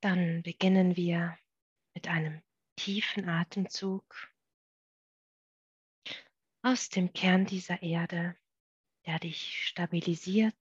Dann 0.00 0.42
beginnen 0.42 0.96
wir 0.96 1.38
mit 1.94 2.08
einem 2.08 2.42
tiefen 2.76 3.28
Atemzug 3.28 4.32
aus 6.62 6.88
dem 6.88 7.12
Kern 7.12 7.44
dieser 7.44 7.82
Erde, 7.82 8.34
der 9.04 9.18
dich 9.18 9.66
stabilisiert, 9.66 10.56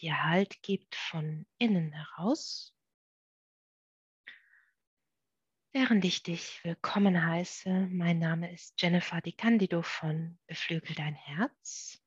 dir 0.00 0.24
Halt 0.24 0.60
gibt 0.62 0.96
von 0.96 1.46
innen 1.58 1.92
heraus. 1.92 2.74
Während 5.72 6.04
ich 6.04 6.24
dich 6.24 6.64
willkommen 6.64 7.24
heiße, 7.24 7.86
mein 7.92 8.18
Name 8.18 8.52
ist 8.52 8.82
Jennifer 8.82 9.20
Di 9.20 9.32
Candido 9.32 9.82
von 9.82 10.36
Beflügel 10.48 10.96
dein 10.96 11.14
Herz. 11.14 12.02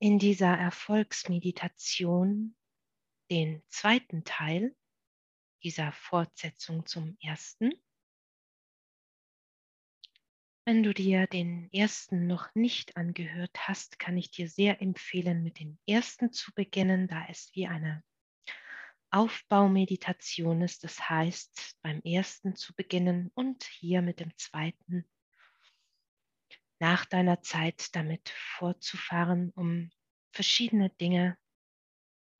In 0.00 0.18
dieser 0.18 0.58
Erfolgsmeditation, 0.58 2.56
den 3.30 3.62
zweiten 3.68 4.24
Teil 4.24 4.74
dieser 5.62 5.92
Fortsetzung 5.92 6.86
zum 6.86 7.16
ersten. 7.20 7.72
Wenn 10.66 10.82
du 10.82 10.94
dir 10.94 11.26
den 11.26 11.70
ersten 11.72 12.26
noch 12.26 12.54
nicht 12.54 12.96
angehört 12.96 13.68
hast, 13.68 13.98
kann 13.98 14.16
ich 14.16 14.30
dir 14.30 14.48
sehr 14.48 14.80
empfehlen, 14.80 15.42
mit 15.42 15.58
dem 15.60 15.78
ersten 15.86 16.32
zu 16.32 16.52
beginnen, 16.54 17.06
da 17.06 17.26
es 17.28 17.50
wie 17.54 17.66
eine 17.66 18.02
Aufbaumeditation 19.10 20.62
ist. 20.62 20.82
Das 20.84 21.08
heißt, 21.08 21.76
beim 21.82 22.00
ersten 22.00 22.56
zu 22.56 22.74
beginnen 22.74 23.30
und 23.34 23.64
hier 23.64 24.02
mit 24.02 24.20
dem 24.20 24.36
zweiten 24.36 25.08
nach 26.80 27.04
deiner 27.04 27.40
Zeit 27.42 27.94
damit 27.94 28.28
fortzufahren, 28.30 29.50
um 29.50 29.90
verschiedene 30.32 30.90
Dinge 30.90 31.38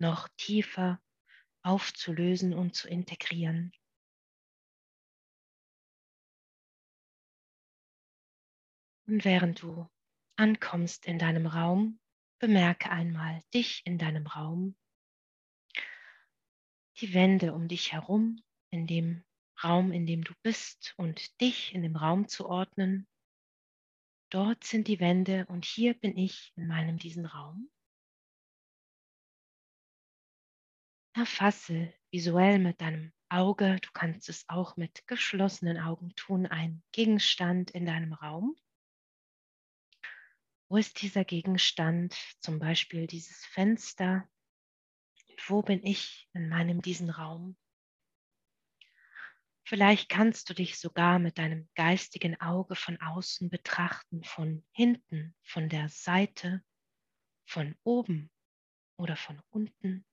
noch 0.05 0.28
tiefer 0.36 1.00
aufzulösen 1.62 2.52
und 2.52 2.74
zu 2.74 2.88
integrieren. 2.88 3.72
Und 9.06 9.24
während 9.24 9.62
du 9.62 9.88
ankommst 10.36 11.06
in 11.06 11.19
deinem 11.19 11.46
Raum, 11.46 11.98
bemerke 12.38 12.91
einmal 12.91 13.42
dich 13.55 13.83
in 13.86 13.98
deinem 13.98 14.27
Raum 14.27 14.77
die 17.00 17.14
Wände 17.14 17.55
um 17.55 17.66
dich 17.66 17.92
herum, 17.92 18.42
in 18.70 18.86
dem 18.86 19.24
Raum, 19.62 19.91
in 19.91 20.06
dem 20.06 20.22
du 20.22 20.34
bist 20.42 20.94
und 20.96 21.41
dich 21.41 21.74
in 21.74 21.83
dem 21.83 21.96
Raum 21.96 22.28
zu 22.28 22.46
ordnen. 22.46 23.08
Dort 24.30 24.64
sind 24.64 24.86
die 24.86 25.00
Wände 25.00 25.46
und 25.46 25.64
hier 25.64 25.94
bin 25.94 26.16
ich 26.16 26.52
in 26.56 26.66
meinem 26.66 26.98
diesen 26.98 27.24
Raum. 27.24 27.70
Erfasse 31.17 31.95
visuell 32.11 32.59
mit 32.59 32.81
deinem 32.81 33.12
Auge, 33.29 33.79
du 33.81 33.89
kannst 33.93 34.29
es 34.29 34.45
auch 34.48 34.77
mit 34.77 35.07
geschlossenen 35.07 35.79
Augen 35.79 36.12
tun, 36.17 36.47
ein 36.47 36.83
Gegenstand 36.91 37.70
in 37.70 37.87
deinem 37.87 38.12
Raum. 38.12 38.57
Wo 40.69 40.77
ist 40.77 41.01
dieser 41.03 41.25
Gegenstand? 41.25 42.17
Zum 42.41 42.59
Beispiel 42.59 43.07
dieses 43.07 43.45
Fenster, 43.47 44.29
wo 45.47 45.62
bin 45.62 45.87
ich 45.87 46.29
in 46.33 46.48
meinem 46.48 46.83
diesen 46.83 47.11
Raum? 47.11 47.57
Vielleicht 49.65 50.09
kannst 50.09 50.51
du 50.51 50.55
dich 50.55 50.81
sogar 50.81 51.20
mit 51.20 51.39
deinem 51.39 51.70
geistigen 51.77 52.41
Auge 52.41 52.75
von 52.75 53.01
außen 53.01 53.51
betrachten, 53.51 54.24
von 54.24 54.67
hinten, 54.73 55.36
von 55.45 55.69
der 55.69 55.89
Seite, 55.89 56.64
von 57.47 57.77
oben 57.85 58.33
oder 58.98 59.17
von 59.17 59.41
unten. 59.51 60.05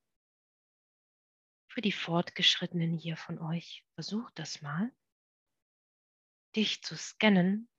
Für 1.73 1.81
die 1.81 1.91
Fortgeschrittenen 1.91 2.97
hier 2.97 3.15
von 3.15 3.39
euch, 3.39 3.85
versuch 3.93 4.29
das 4.31 4.61
mal, 4.61 4.91
dich 6.55 6.83
zu 6.83 6.97
scannen 6.97 7.69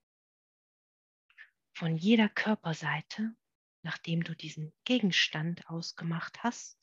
von 1.75 1.97
jeder 1.97 2.29
Körperseite, 2.29 3.37
nachdem 3.83 4.25
du 4.25 4.35
diesen 4.35 4.73
Gegenstand 4.85 5.69
ausgemacht 5.69 6.43
hast 6.43 6.79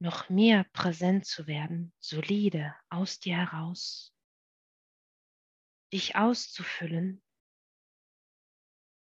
noch 0.00 0.30
mehr 0.30 0.64
präsent 0.72 1.26
zu 1.26 1.46
werden, 1.46 1.92
solide 2.00 2.74
aus 2.88 3.20
dir 3.20 3.36
heraus, 3.36 4.14
dich 5.92 6.16
auszufüllen, 6.16 7.22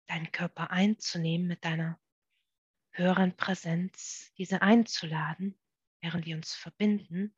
deinen 0.06 0.32
Körper 0.32 0.70
einzunehmen 0.70 1.46
mit 1.46 1.64
deiner 1.64 2.00
höheren 2.92 3.36
Präsenz, 3.36 4.32
diese 4.38 4.62
einzuladen, 4.62 5.58
während 6.00 6.26
wir 6.26 6.36
uns 6.36 6.54
verbinden 6.54 7.34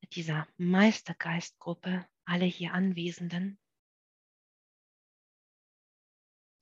mit 0.00 0.14
dieser 0.16 0.46
Meistergeistgruppe, 0.56 2.06
alle 2.24 2.44
hier 2.44 2.72
Anwesenden. 2.72 3.58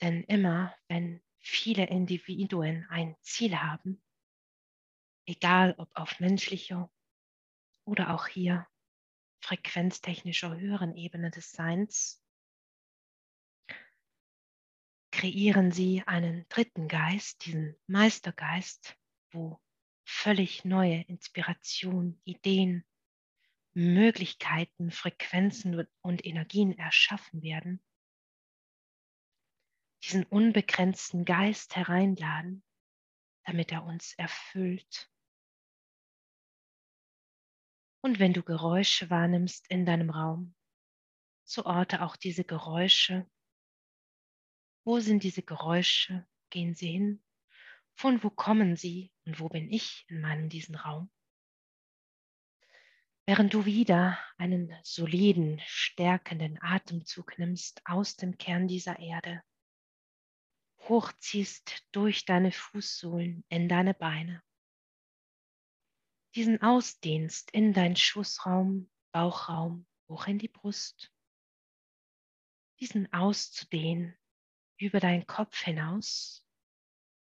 Denn 0.00 0.24
immer, 0.24 0.74
wenn 0.88 1.22
viele 1.38 1.86
Individuen 1.86 2.86
ein 2.88 3.16
Ziel 3.22 3.56
haben, 3.56 4.02
egal 5.26 5.74
ob 5.78 5.88
auf 5.94 6.20
menschlicher 6.20 6.90
oder 7.84 8.14
auch 8.14 8.26
hier 8.26 8.66
frequenztechnischer 9.40 10.56
höheren 10.56 10.96
Ebene 10.96 11.30
des 11.30 11.52
Seins, 11.52 12.22
kreieren 15.12 15.72
sie 15.72 16.02
einen 16.06 16.46
dritten 16.48 16.88
Geist, 16.88 17.46
diesen 17.46 17.74
Meistergeist, 17.86 18.98
wo 19.30 19.60
völlig 20.06 20.64
neue 20.64 21.02
Inspiration, 21.02 22.18
Ideen, 22.24 22.86
Möglichkeiten, 23.74 24.90
Frequenzen 24.90 25.86
und 26.00 26.24
Energien 26.24 26.78
erschaffen 26.78 27.42
werden, 27.42 27.82
diesen 30.02 30.24
unbegrenzten 30.24 31.26
Geist 31.26 31.76
hereinladen, 31.76 32.62
damit 33.44 33.72
er 33.72 33.84
uns 33.84 34.14
erfüllt 34.14 35.10
und 38.06 38.20
wenn 38.20 38.32
du 38.32 38.44
Geräusche 38.44 39.10
wahrnimmst 39.10 39.68
in 39.68 39.84
deinem 39.84 40.10
Raum, 40.10 40.54
so 41.42 41.64
orte 41.64 42.02
auch 42.02 42.14
diese 42.14 42.44
Geräusche. 42.44 43.28
Wo 44.84 45.00
sind 45.00 45.24
diese 45.24 45.42
Geräusche? 45.42 46.24
Gehen 46.50 46.74
sie 46.74 46.86
hin? 46.88 47.20
Von 47.96 48.22
wo 48.22 48.30
kommen 48.30 48.76
sie 48.76 49.10
und 49.26 49.40
wo 49.40 49.48
bin 49.48 49.70
ich 49.70 50.06
in 50.08 50.20
meinem 50.20 50.48
diesen 50.48 50.76
Raum? 50.76 51.10
Während 53.26 53.52
du 53.52 53.64
wieder 53.64 54.18
einen 54.38 54.72
soliden, 54.82 55.60
stärkenden 55.66 56.58
Atemzug 56.62 57.38
nimmst 57.38 57.82
aus 57.84 58.16
dem 58.16 58.38
Kern 58.38 58.68
dieser 58.68 58.98
Erde, 58.98 59.42
hochziehst 60.88 61.84
durch 61.92 62.24
deine 62.24 62.52
Fußsohlen 62.52 63.44
in 63.48 63.68
deine 63.68 63.94
Beine 63.94 64.42
diesen 66.36 66.60
ausdehnst 66.60 67.50
in 67.52 67.72
deinen 67.72 67.96
Schussraum, 67.96 68.90
Bauchraum, 69.10 69.86
hoch 70.06 70.26
in 70.26 70.38
die 70.38 70.48
Brust, 70.48 71.10
diesen 72.78 73.10
auszudehnen 73.10 74.14
über 74.76 75.00
deinen 75.00 75.26
Kopf 75.26 75.62
hinaus, 75.62 76.45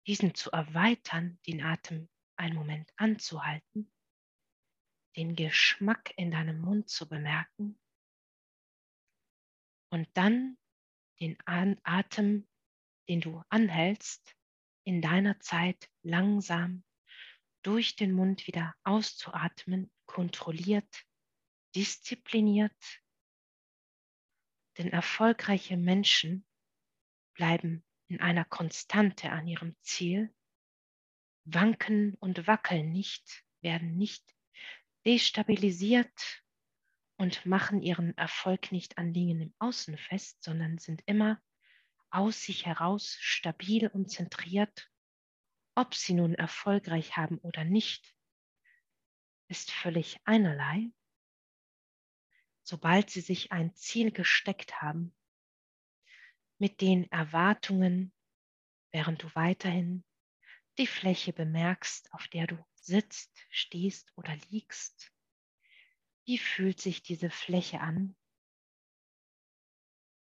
diesen 0.08 0.34
zu 0.34 0.50
erweitern, 0.50 1.38
den 1.46 1.62
Atem 1.62 2.08
einen 2.36 2.56
Moment 2.56 2.91
anzuhalten, 2.96 3.93
den 5.16 5.37
Geschmack 5.37 6.14
in 6.16 6.31
deinem 6.31 6.60
Mund 6.60 6.88
zu 6.88 7.06
bemerken 7.06 7.78
und 9.90 10.08
dann 10.14 10.56
den 11.20 11.37
Atem, 11.44 12.49
den 13.08 13.20
du 13.20 13.43
anhältst, 13.50 14.34
in 14.84 15.02
deiner 15.02 15.38
Zeit 15.40 15.90
langsam 16.02 16.84
durch 17.62 17.94
den 17.94 18.12
Mund 18.12 18.46
wieder 18.46 18.75
auszuatmen, 18.84 19.90
kontrolliert, 20.06 21.05
diszipliniert. 21.75 23.02
Denn 24.78 24.88
erfolgreiche 24.90 25.76
Menschen 25.76 26.46
bleiben 27.34 27.84
in 28.08 28.20
einer 28.20 28.44
Konstante 28.44 29.31
an 29.31 29.46
ihrem 29.46 29.76
Ziel, 29.81 30.34
wanken 31.44 32.14
und 32.20 32.46
wackeln 32.46 32.90
nicht, 32.93 33.44
werden 33.60 33.96
nicht 33.96 34.25
destabilisiert 35.06 36.43
und 37.16 37.46
machen 37.46 37.82
ihren 37.82 38.16
Erfolg 38.16 38.72
nicht 38.72 38.99
an 38.99 39.12
Dingen 39.12 39.40
im 39.40 39.55
Außen 39.58 39.96
fest, 39.96 40.43
sondern 40.43 40.78
sind 40.78 41.02
immer 41.06 41.40
aus 42.10 42.43
sich 42.43 42.66
heraus 42.66 43.16
stabil 43.20 43.87
und 43.88 44.10
zentriert 44.10 44.90
ob 45.78 45.94
sie 45.94 46.14
nun 46.14 46.34
erfolgreich 46.34 47.16
haben 47.16 47.38
oder 47.38 47.62
nicht, 47.62 48.12
ist 49.46 49.70
völlig 49.70 50.19
einerlei. 50.25 50.90
Sobald 52.64 53.10
sie 53.10 53.20
sich 53.20 53.52
ein 53.52 53.72
Ziel 53.76 54.10
gesteckt 54.10 54.82
haben, 54.82 55.14
mit 56.58 56.81
den 56.81 57.10
Erwartungen, 57.10 58.12
während 58.93 59.22
du 59.22 59.34
weiterhin 59.34 60.05
die 60.78 60.87
Fläche 60.87 61.32
bemerkst, 61.32 62.12
auf 62.12 62.28
der 62.28 62.46
du 62.46 62.64
sitzt, 62.75 63.37
stehst 63.50 64.12
oder 64.16 64.37
liegst. 64.50 65.12
Wie 66.25 66.38
fühlt 66.38 66.81
sich 66.81 67.02
diese 67.02 67.31
Fläche 67.31 67.81
an? 67.81 68.16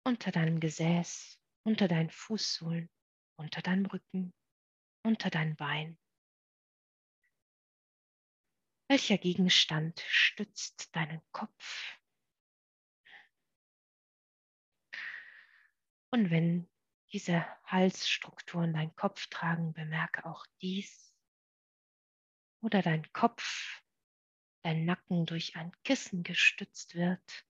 Unter 0.04 0.30
deinem 0.30 0.60
Gesäß, 0.60 1.38
unter 1.64 1.88
deinen 1.88 2.10
Fußsohlen, 2.10 2.88
unter 3.36 3.60
deinem 3.60 3.86
Rücken, 3.86 4.32
unter 5.02 5.30
dein 5.30 5.56
Bein. 5.56 5.98
Welcher 8.88 9.18
Gegenstand 9.18 10.00
stützt 10.06 10.94
deinen 10.94 11.20
Kopf? 11.32 11.95
Und 16.10 16.30
wenn 16.30 16.68
diese 17.12 17.46
Halsstrukturen 17.64 18.72
deinen 18.72 18.94
Kopf 18.96 19.26
tragen, 19.26 19.72
bemerke 19.72 20.24
auch 20.24 20.46
dies. 20.60 21.14
Oder 22.60 22.82
dein 22.82 23.10
Kopf, 23.12 23.82
dein 24.62 24.84
Nacken 24.84 25.26
durch 25.26 25.56
ein 25.56 25.72
Kissen 25.84 26.22
gestützt 26.22 26.94
wird. 26.94 27.46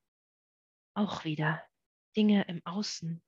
Auch 0.94 1.24
wieder 1.24 1.66
Dinge 2.16 2.44
im 2.44 2.64
Außen, 2.66 3.22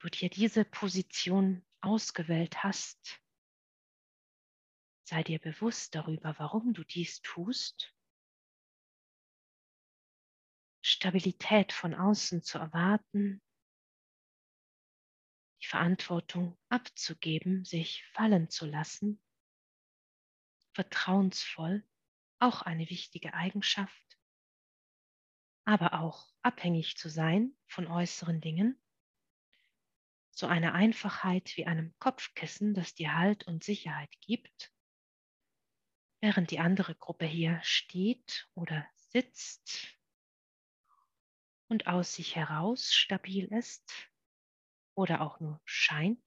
du 0.00 0.08
dir 0.08 0.30
diese 0.30 0.64
Position 0.64 1.64
ausgewählt 1.80 2.62
hast. 2.62 3.20
Sei 5.04 5.22
dir 5.22 5.40
bewusst 5.40 5.94
darüber, 5.94 6.38
warum 6.38 6.72
du 6.72 6.84
dies 6.84 7.20
tust. 7.22 7.94
Stabilität 10.82 11.72
von 11.72 11.94
außen 11.94 12.42
zu 12.42 12.58
erwarten, 12.58 13.42
die 15.62 15.66
Verantwortung 15.66 16.56
abzugeben, 16.68 17.64
sich 17.64 18.04
fallen 18.12 18.48
zu 18.48 18.66
lassen, 18.66 19.22
vertrauensvoll, 20.72 21.86
auch 22.38 22.62
eine 22.62 22.88
wichtige 22.88 23.34
Eigenschaft, 23.34 24.18
aber 25.64 26.00
auch 26.00 26.32
abhängig 26.42 26.96
zu 26.96 27.08
sein 27.08 27.54
von 27.66 27.86
äußeren 27.86 28.40
Dingen, 28.40 28.80
so 30.30 30.46
eine 30.46 30.72
Einfachheit 30.72 31.54
wie 31.56 31.66
einem 31.66 31.94
Kopfkissen, 31.98 32.72
das 32.72 32.94
dir 32.94 33.14
Halt 33.14 33.46
und 33.46 33.62
Sicherheit 33.62 34.10
gibt, 34.20 34.72
während 36.20 36.50
die 36.50 36.60
andere 36.60 36.94
Gruppe 36.94 37.26
hier 37.26 37.60
steht 37.62 38.48
oder 38.54 38.86
sitzt 38.94 39.88
und 41.68 41.86
aus 41.86 42.14
sich 42.14 42.36
heraus 42.36 42.94
stabil 42.94 43.46
ist 43.52 44.09
oder 44.94 45.20
auch 45.20 45.40
nur 45.40 45.60
scheint. 45.64 46.20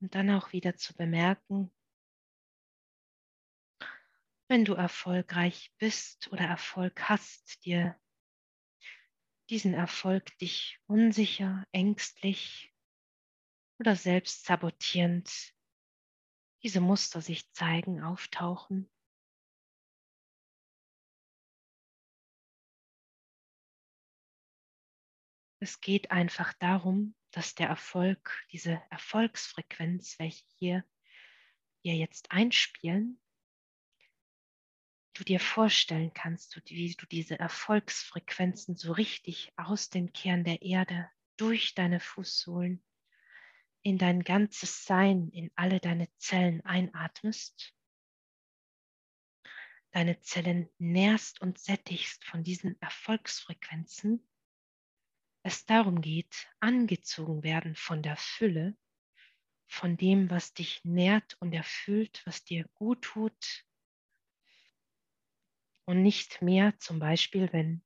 Und 0.00 0.14
dann 0.14 0.30
auch 0.30 0.52
wieder 0.52 0.76
zu 0.76 0.94
bemerken, 0.94 1.70
wenn 4.48 4.64
du 4.64 4.74
erfolgreich 4.74 5.72
bist 5.78 6.32
oder 6.32 6.44
Erfolg 6.44 7.08
hast, 7.08 7.64
dir 7.64 7.96
diesen 9.48 9.74
Erfolg 9.74 10.36
dich 10.38 10.78
unsicher, 10.86 11.66
ängstlich 11.72 12.74
oder 13.78 13.96
selbst 13.96 14.44
sabotierend 14.46 15.52
diese 16.62 16.80
Muster 16.80 17.20
sich 17.20 17.50
zeigen, 17.52 18.02
auftauchen. 18.02 18.90
Es 25.62 25.80
geht 25.80 26.10
einfach 26.10 26.54
darum, 26.54 27.14
dass 27.32 27.54
der 27.54 27.68
Erfolg, 27.68 28.44
diese 28.50 28.82
Erfolgsfrequenz, 28.90 30.18
welche 30.18 30.44
hier 30.58 30.84
wir 31.82 31.94
jetzt 31.94 32.30
einspielen, 32.30 33.20
du 35.14 35.24
dir 35.24 35.40
vorstellen 35.40 36.12
kannst, 36.14 36.56
wie 36.70 36.94
du 36.94 37.06
diese 37.06 37.38
Erfolgsfrequenzen 37.38 38.76
so 38.76 38.92
richtig 38.92 39.52
aus 39.56 39.90
den 39.90 40.12
Kern 40.12 40.44
der 40.44 40.62
Erde 40.62 41.10
durch 41.36 41.74
deine 41.74 42.00
Fußsohlen 42.00 42.82
in 43.82 43.98
dein 43.98 44.22
ganzes 44.22 44.84
Sein, 44.84 45.28
in 45.30 45.50
alle 45.54 45.80
deine 45.80 46.08
Zellen 46.18 46.64
einatmest, 46.64 47.74
deine 49.90 50.20
Zellen 50.20 50.68
nährst 50.78 51.40
und 51.40 51.58
sättigst 51.58 52.24
von 52.24 52.44
diesen 52.44 52.80
Erfolgsfrequenzen, 52.80 54.26
es 55.42 55.64
darum 55.64 56.00
geht, 56.00 56.48
angezogen 56.60 57.42
werden 57.42 57.74
von 57.74 58.02
der 58.02 58.16
Fülle, 58.16 58.76
von 59.66 59.96
dem, 59.96 60.28
was 60.30 60.52
dich 60.52 60.84
nährt 60.84 61.36
und 61.40 61.52
erfüllt, 61.52 62.22
was 62.26 62.44
dir 62.44 62.68
gut 62.74 63.02
tut, 63.02 63.64
und 65.90 66.02
nicht 66.02 66.40
mehr 66.40 66.78
zum 66.78 67.00
Beispiel, 67.00 67.52
wenn 67.52 67.82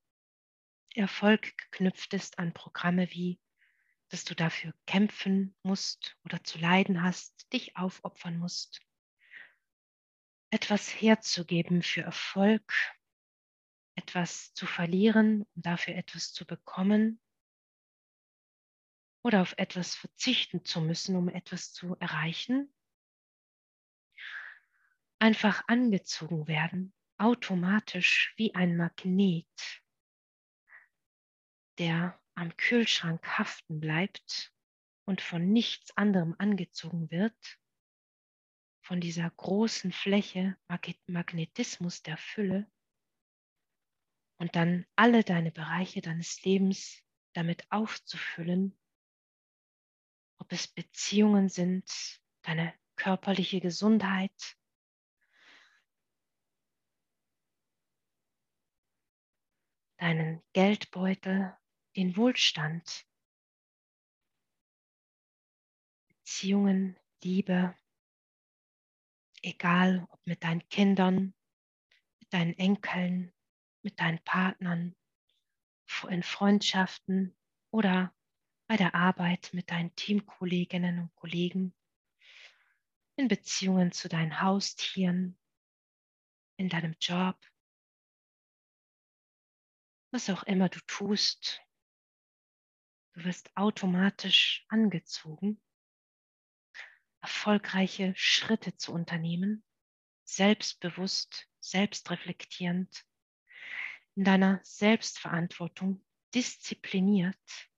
Erfolg 0.95 1.57
geknüpft 1.57 2.13
ist 2.13 2.39
an 2.39 2.53
Programme 2.53 3.11
wie, 3.13 3.41
dass 4.09 4.25
du 4.25 4.35
dafür 4.35 4.75
kämpfen 4.87 5.57
musst 5.63 6.17
oder 6.25 6.43
zu 6.45 6.59
leiden 6.59 7.03
hast, 7.03 7.53
dich 7.53 7.77
aufopfern 7.77 8.39
musst, 8.39 8.81
etwas 10.51 10.89
herzugeben 10.89 11.83
für 11.83 12.03
Erfolg, 12.03 12.73
etwas 13.97 14.55
zu 14.55 14.67
verlieren 14.67 15.43
und 15.55 15.67
dafür 15.67 15.97
etwas 15.97 16.33
zu 16.33 16.47
bekommen 16.47 17.21
oder 19.23 19.43
auf 19.43 19.55
etwas 19.57 19.95
verzichten 19.95 20.65
zu 20.65 20.81
müssen, 20.81 21.17
um 21.17 21.29
etwas 21.29 21.73
zu 21.73 21.97
erreichen. 21.97 22.73
Einfach 25.19 25.67
angezogen 25.67 26.47
werden 26.47 26.93
automatisch 27.17 28.35
wie 28.37 28.55
ein 28.55 28.77
Magnet, 28.77 29.83
der 31.79 32.21
am 32.35 32.57
Kühlschrank 32.57 33.27
haften 33.39 33.81
bleibt 33.81 34.53
und 35.07 35.21
von 35.21 35.53
nichts 35.53 35.97
anderem 35.97 36.35
angezogen 36.39 37.11
wird, 37.11 37.59
von 38.83 39.01
dieser 39.01 39.31
großen 39.31 39.93
Fläche 39.93 40.57
Magnetismus 41.07 42.03
der 42.03 42.17
Fülle 42.17 42.71
und 44.39 44.57
dann 44.57 44.87
alle 44.97 45.25
deine 45.25 45.51
Bereiche 45.51 46.01
deines 46.03 46.43
Lebens 46.43 47.03
damit 47.33 47.71
aufzufüllen, 47.71 48.79
ob 50.39 50.53
es 50.53 50.69
Beziehungen 50.69 51.49
sind, 51.49 52.21
deine 52.43 52.75
körperliche 52.97 53.61
Gesundheit, 53.61 54.57
deinen 59.97 60.43
Geldbeutel, 60.53 61.57
den 61.97 62.17
Wohlstand, 62.17 63.07
Beziehungen, 66.09 66.99
Liebe, 67.23 67.77
egal 69.43 70.07
ob 70.11 70.27
mit 70.27 70.43
deinen 70.43 70.69
Kindern, 70.69 71.35
mit 72.21 72.33
deinen 72.33 72.55
Enkeln, 72.55 73.33
mit 73.83 74.01
deinen 74.01 74.23
Partnern, 74.25 74.97
in 76.09 76.23
Freundschaften 76.23 77.37
oder 77.71 78.15
bei 78.67 78.77
der 78.77 78.95
Arbeit 78.95 79.51
mit 79.53 79.71
deinen 79.71 79.95
Teamkolleginnen 79.95 80.99
und 80.99 81.15
Kollegen, 81.15 81.75
in 83.17 83.29
Beziehungen 83.29 83.93
zu 83.93 84.09
deinen 84.09 84.41
Haustieren, 84.41 85.39
in 86.57 86.69
deinem 86.69 86.97
Job, 87.01 87.39
was 90.11 90.31
auch 90.31 90.43
immer 90.45 90.69
du 90.69 90.81
tust, 90.87 91.63
du 93.15 93.25
wirst 93.25 93.57
automatisch 93.57 94.65
angezogen, 94.69 95.61
erfolgreiche 97.21 98.13
Schritte 98.17 98.77
zu 98.77 98.93
unternehmen, 98.93 99.65
selbstbewusst, 100.25 101.49
selbstreflektierend, 101.61 103.05
in 104.17 104.25
deiner 104.25 104.61
Selbstverantwortung 104.63 106.05
diszipliniert, 106.35 107.71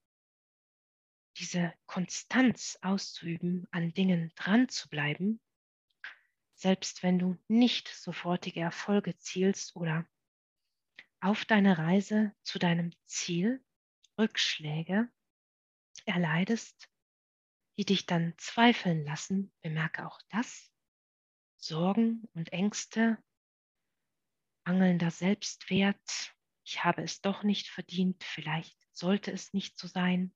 diese 1.38 1.72
Konstanz 1.84 2.78
auszuüben, 2.80 3.66
an 3.70 3.92
Dingen 3.92 4.32
dran 4.36 4.68
zu 4.68 4.88
bleiben, 4.88 5.40
selbst 6.54 7.02
wenn 7.02 7.18
du 7.18 7.38
nicht 7.48 7.88
sofortige 7.88 8.60
Erfolge 8.60 9.18
zielst 9.18 9.76
oder 9.76 10.08
auf 11.20 11.44
deiner 11.44 11.78
Reise 11.78 12.34
zu 12.42 12.58
deinem 12.58 12.92
Ziel 13.04 13.62
Rückschläge 14.18 15.10
erleidest, 16.06 16.88
die 17.78 17.84
dich 17.84 18.06
dann 18.06 18.34
zweifeln 18.38 19.04
lassen, 19.04 19.52
bemerke 19.62 20.06
auch 20.06 20.20
das. 20.30 20.72
Sorgen 21.58 22.28
und 22.34 22.52
Ängste 22.52 23.18
mangelnder 24.66 25.12
Selbstwert, 25.12 26.34
ich 26.64 26.82
habe 26.82 27.02
es 27.02 27.20
doch 27.20 27.44
nicht 27.44 27.68
verdient, 27.68 28.24
vielleicht 28.24 28.76
sollte 28.90 29.30
es 29.30 29.52
nicht 29.52 29.78
so 29.78 29.86
sein. 29.86 30.34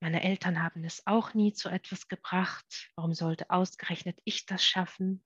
Meine 0.00 0.22
Eltern 0.22 0.62
haben 0.62 0.84
es 0.84 1.06
auch 1.06 1.34
nie 1.34 1.52
zu 1.52 1.68
etwas 1.68 2.08
gebracht, 2.08 2.90
warum 2.96 3.12
sollte 3.12 3.50
ausgerechnet 3.50 4.18
ich 4.24 4.46
das 4.46 4.64
schaffen? 4.64 5.22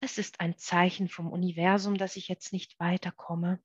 Es 0.00 0.18
ist 0.18 0.40
ein 0.40 0.56
Zeichen 0.56 1.08
vom 1.08 1.32
Universum, 1.32 1.96
dass 1.96 2.16
ich 2.16 2.28
jetzt 2.28 2.52
nicht 2.52 2.78
weiterkomme 2.78 3.62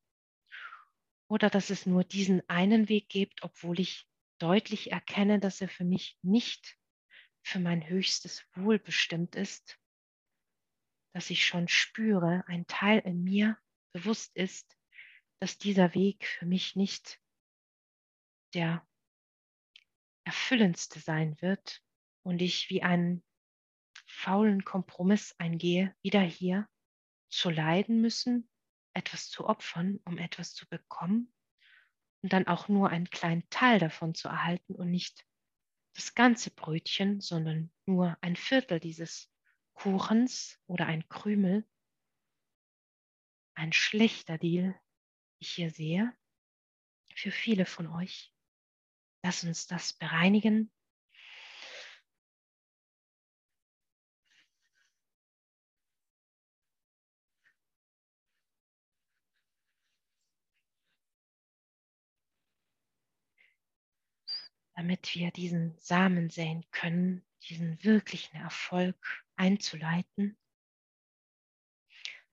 oder 1.29 1.49
dass 1.49 1.69
es 1.69 1.85
nur 1.85 2.03
diesen 2.03 2.47
einen 2.49 2.89
Weg 2.89 3.07
gibt, 3.07 3.43
obwohl 3.43 3.79
ich 3.79 4.07
deutlich 4.39 4.91
erkenne, 4.91 5.39
dass 5.39 5.61
er 5.61 5.69
für 5.69 5.85
mich 5.85 6.17
nicht 6.21 6.77
für 7.43 7.59
mein 7.59 7.87
höchstes 7.87 8.45
Wohl 8.55 8.79
bestimmt 8.79 9.35
ist, 9.35 9.79
dass 11.13 11.29
ich 11.29 11.45
schon 11.45 11.67
spüre, 11.67 12.43
ein 12.47 12.65
Teil 12.67 12.99
in 12.99 13.23
mir 13.23 13.57
bewusst 13.93 14.35
ist, 14.35 14.75
dass 15.39 15.57
dieser 15.57 15.93
Weg 15.93 16.25
für 16.25 16.45
mich 16.45 16.75
nicht 16.75 17.21
der 18.53 18.85
erfüllendste 20.25 20.99
sein 20.99 21.39
wird 21.41 21.83
und 22.23 22.41
ich 22.41 22.69
wie 22.69 22.81
einen 22.81 23.23
faulen 24.05 24.63
Kompromiss 24.65 25.35
eingehe, 25.37 25.95
wieder 26.01 26.21
hier 26.21 26.67
zu 27.29 27.49
leiden 27.49 28.01
müssen, 28.01 28.48
etwas 28.99 29.29
zu 29.29 29.47
opfern, 29.47 29.99
um 30.05 30.17
etwas 30.17 30.53
zu 30.53 30.67
bekommen 30.67 31.33
und 32.21 32.33
dann 32.33 32.47
auch 32.47 32.67
nur 32.67 32.89
einen 32.89 33.09
kleinen 33.09 33.49
Teil 33.49 33.79
davon 33.79 34.13
zu 34.13 34.27
erhalten 34.27 34.75
und 34.75 34.91
nicht 34.91 35.25
das 35.95 36.13
ganze 36.15 36.51
Brötchen, 36.51 37.21
sondern 37.21 37.71
nur 37.85 38.17
ein 38.21 38.35
Viertel 38.35 38.79
dieses 38.79 39.31
Kuchens 39.73 40.59
oder 40.67 40.85
ein 40.85 41.07
Krümel. 41.07 41.67
Ein 43.55 43.73
schlechter 43.73 44.37
Deal, 44.37 44.79
ich 45.39 45.51
hier 45.51 45.71
sehe, 45.71 46.13
für 47.15 47.31
viele 47.31 47.65
von 47.65 47.87
euch. 47.87 48.33
Lass 49.23 49.43
uns 49.43 49.67
das 49.67 49.93
bereinigen. 49.93 50.71
Damit 64.79 65.13
wir 65.13 65.29
diesen 65.31 65.77
Samen 65.77 66.29
säen 66.29 66.63
können, 66.71 67.25
diesen 67.49 67.83
wirklichen 67.83 68.37
Erfolg 68.37 69.25
einzuleiten, 69.35 70.39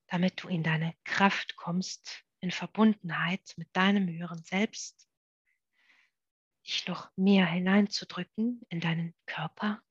damit 0.06 0.40
du 0.40 0.46
in 0.46 0.62
deine 0.62 0.94
Kraft 1.02 1.56
kommst, 1.56 2.24
in 2.38 2.52
Verbundenheit 2.52 3.52
mit 3.56 3.74
deinem 3.74 4.08
höheren 4.08 4.44
Selbst, 4.44 5.08
dich 6.64 6.86
noch 6.86 7.10
mehr 7.16 7.46
hineinzudrücken 7.46 8.60
in 8.68 8.78
deinen 8.78 9.12
Körper, 9.26 9.82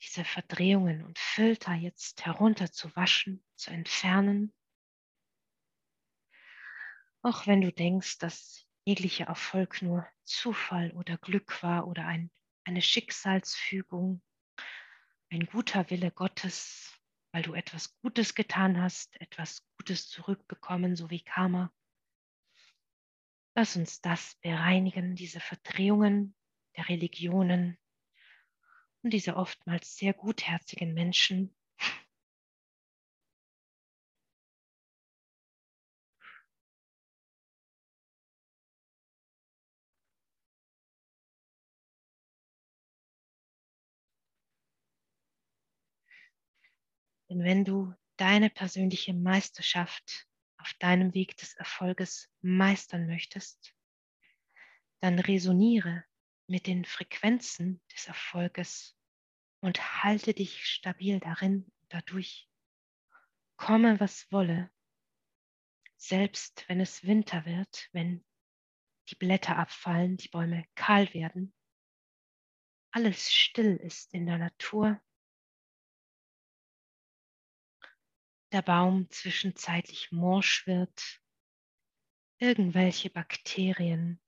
diese 0.00 0.24
Verdrehungen 0.24 1.02
und 1.02 1.18
Filter 1.18 1.74
jetzt 1.74 2.24
herunterzuwaschen, 2.24 3.44
zu 3.56 3.72
entfernen. 3.72 4.54
Auch 7.22 7.48
wenn 7.48 7.62
du 7.62 7.72
denkst, 7.72 8.18
dass 8.18 8.67
jeglicher 8.88 9.26
Erfolg 9.26 9.82
nur 9.82 10.08
Zufall 10.24 10.92
oder 10.92 11.18
Glück 11.18 11.62
war 11.62 11.86
oder 11.86 12.06
ein, 12.06 12.30
eine 12.64 12.80
Schicksalsfügung, 12.80 14.22
ein 15.28 15.44
guter 15.44 15.90
Wille 15.90 16.10
Gottes, 16.10 16.98
weil 17.30 17.42
du 17.42 17.52
etwas 17.52 17.94
Gutes 18.00 18.34
getan 18.34 18.80
hast, 18.80 19.20
etwas 19.20 19.62
Gutes 19.76 20.08
zurückbekommen, 20.08 20.96
so 20.96 21.10
wie 21.10 21.20
Karma. 21.20 21.70
Lass 23.54 23.76
uns 23.76 24.00
das 24.00 24.36
bereinigen, 24.36 25.16
diese 25.16 25.40
Verdrehungen 25.40 26.34
der 26.74 26.88
Religionen 26.88 27.76
und 29.02 29.12
diese 29.12 29.36
oftmals 29.36 29.98
sehr 29.98 30.14
gutherzigen 30.14 30.94
Menschen, 30.94 31.54
Denn 47.28 47.42
wenn 47.44 47.64
du 47.64 47.94
deine 48.16 48.50
persönliche 48.50 49.14
Meisterschaft 49.14 50.26
auf 50.56 50.72
deinem 50.74 51.14
Weg 51.14 51.36
des 51.36 51.54
Erfolges 51.54 52.30
meistern 52.40 53.06
möchtest, 53.06 53.74
dann 55.00 55.18
resoniere 55.18 56.04
mit 56.46 56.66
den 56.66 56.84
Frequenzen 56.84 57.80
des 57.94 58.06
Erfolges 58.06 58.96
und 59.60 60.02
halte 60.02 60.34
dich 60.34 60.64
stabil 60.66 61.20
darin 61.20 61.70
dadurch. 61.88 62.48
Komme, 63.56 64.00
was 64.00 64.30
wolle, 64.32 64.70
selbst 65.96 66.64
wenn 66.68 66.80
es 66.80 67.04
Winter 67.04 67.44
wird, 67.44 67.88
wenn 67.92 68.24
die 69.10 69.16
Blätter 69.16 69.56
abfallen, 69.56 70.16
die 70.16 70.28
Bäume 70.28 70.64
kahl 70.74 71.12
werden, 71.12 71.52
alles 72.90 73.32
still 73.32 73.76
ist 73.76 74.14
in 74.14 74.26
der 74.26 74.38
Natur, 74.38 75.00
der 78.52 78.62
Baum 78.62 79.10
zwischenzeitlich 79.10 80.10
morsch 80.10 80.66
wird, 80.66 81.20
irgendwelche 82.38 83.10
Bakterien, 83.10 84.20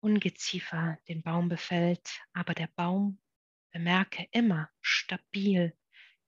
Ungeziefer 0.00 0.98
den 1.08 1.22
Baum 1.22 1.48
befällt, 1.48 2.20
aber 2.32 2.54
der 2.54 2.68
Baum, 2.68 3.20
bemerke 3.72 4.26
immer, 4.30 4.70
stabil, 4.80 5.76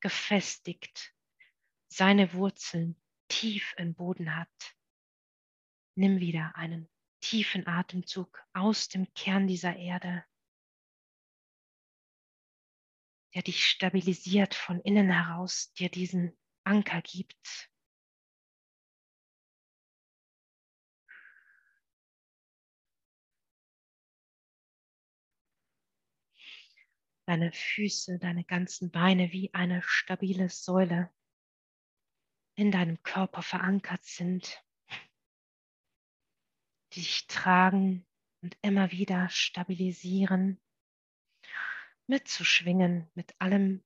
gefestigt, 0.00 1.14
seine 1.88 2.32
Wurzeln 2.34 3.00
tief 3.28 3.74
im 3.76 3.94
Boden 3.94 4.36
hat. 4.36 4.76
Nimm 5.94 6.18
wieder 6.20 6.56
einen 6.56 6.88
tiefen 7.20 7.66
Atemzug 7.66 8.42
aus 8.52 8.88
dem 8.88 9.12
Kern 9.14 9.46
dieser 9.46 9.76
Erde 9.76 10.24
der 13.34 13.42
dich 13.42 13.66
stabilisiert 13.66 14.54
von 14.54 14.80
innen 14.80 15.10
heraus, 15.10 15.72
dir 15.74 15.90
diesen 15.90 16.36
Anker 16.64 17.02
gibt. 17.02 17.70
Deine 27.26 27.52
Füße, 27.52 28.18
deine 28.18 28.44
ganzen 28.44 28.90
Beine 28.90 29.32
wie 29.32 29.52
eine 29.52 29.82
stabile 29.82 30.48
Säule 30.48 31.12
in 32.54 32.70
deinem 32.72 33.02
Körper 33.02 33.42
verankert 33.42 34.02
sind, 34.04 34.64
dich 36.96 37.26
tragen 37.26 38.06
und 38.40 38.56
immer 38.62 38.90
wieder 38.90 39.28
stabilisieren 39.28 40.58
mitzuschwingen 42.08 43.08
mit 43.14 43.34
allem, 43.38 43.84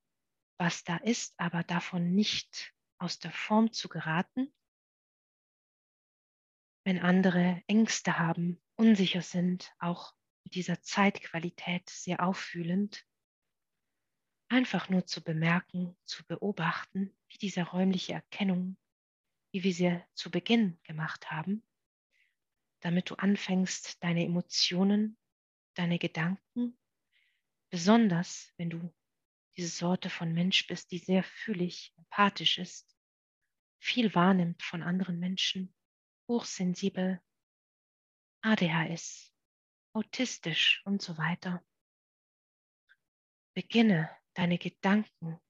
was 0.56 0.84
da 0.84 0.96
ist, 0.96 1.34
aber 1.38 1.64
davon 1.64 2.14
nicht 2.14 2.72
aus 2.98 3.18
der 3.18 3.32
Form 3.32 3.72
zu 3.72 3.88
geraten. 3.88 4.52
Wenn 6.84 7.00
andere 7.00 7.62
Ängste 7.66 8.18
haben, 8.18 8.62
unsicher 8.76 9.22
sind, 9.22 9.74
auch 9.78 10.14
mit 10.44 10.54
dieser 10.54 10.80
Zeitqualität 10.82 11.90
sehr 11.90 12.24
auffühlend, 12.24 13.04
einfach 14.48 14.88
nur 14.88 15.06
zu 15.06 15.22
bemerken, 15.22 15.96
zu 16.04 16.24
beobachten, 16.26 17.16
wie 17.28 17.38
diese 17.38 17.62
räumliche 17.62 18.12
Erkennung, 18.12 18.76
wie 19.52 19.64
wir 19.64 19.72
sie 19.72 20.04
zu 20.14 20.30
Beginn 20.30 20.78
gemacht 20.84 21.30
haben, 21.30 21.64
damit 22.80 23.10
du 23.10 23.14
anfängst, 23.16 24.02
deine 24.02 24.24
Emotionen, 24.24 25.16
deine 25.74 25.98
Gedanken 25.98 26.78
Besonders 27.72 28.52
wenn 28.58 28.68
du 28.68 28.94
diese 29.56 29.68
Sorte 29.68 30.10
von 30.10 30.34
Mensch 30.34 30.66
bist, 30.66 30.90
die 30.90 30.98
sehr 30.98 31.24
fühlig, 31.24 31.94
empathisch 31.96 32.58
ist, 32.58 32.94
viel 33.80 34.14
wahrnimmt 34.14 34.62
von 34.62 34.82
anderen 34.82 35.18
Menschen, 35.18 35.74
hochsensibel, 36.28 37.22
ADHS, 38.42 39.34
autistisch 39.94 40.82
und 40.84 41.00
so 41.00 41.16
weiter. 41.16 41.64
Beginne 43.54 44.10
deine 44.34 44.58
Gedanken, 44.58 45.40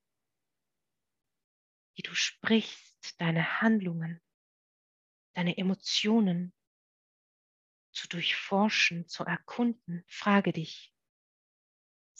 die 1.96 2.02
du 2.02 2.14
sprichst, 2.14 3.20
deine 3.20 3.60
Handlungen, 3.60 4.22
deine 5.34 5.56
Emotionen 5.58 6.54
zu 7.92 8.06
durchforschen, 8.06 9.08
zu 9.08 9.24
erkunden. 9.24 10.04
Frage 10.06 10.52
dich, 10.52 10.91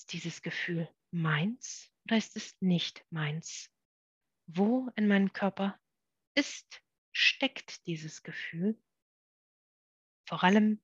ist 0.03 0.13
dieses 0.13 0.43
Gefühl 0.43 0.89
meins 1.11 1.91
oder 2.05 2.17
ist 2.17 2.37
es 2.37 2.57
nicht 2.61 3.05
meins? 3.11 3.73
wo 4.47 4.91
in 4.97 5.09
meinem 5.09 5.33
Körper 5.33 5.79
ist, 6.35 6.83
steckt 7.13 7.87
dieses 7.87 8.23
Gefühl. 8.23 8.81
Vor 10.27 10.43
allem, 10.45 10.81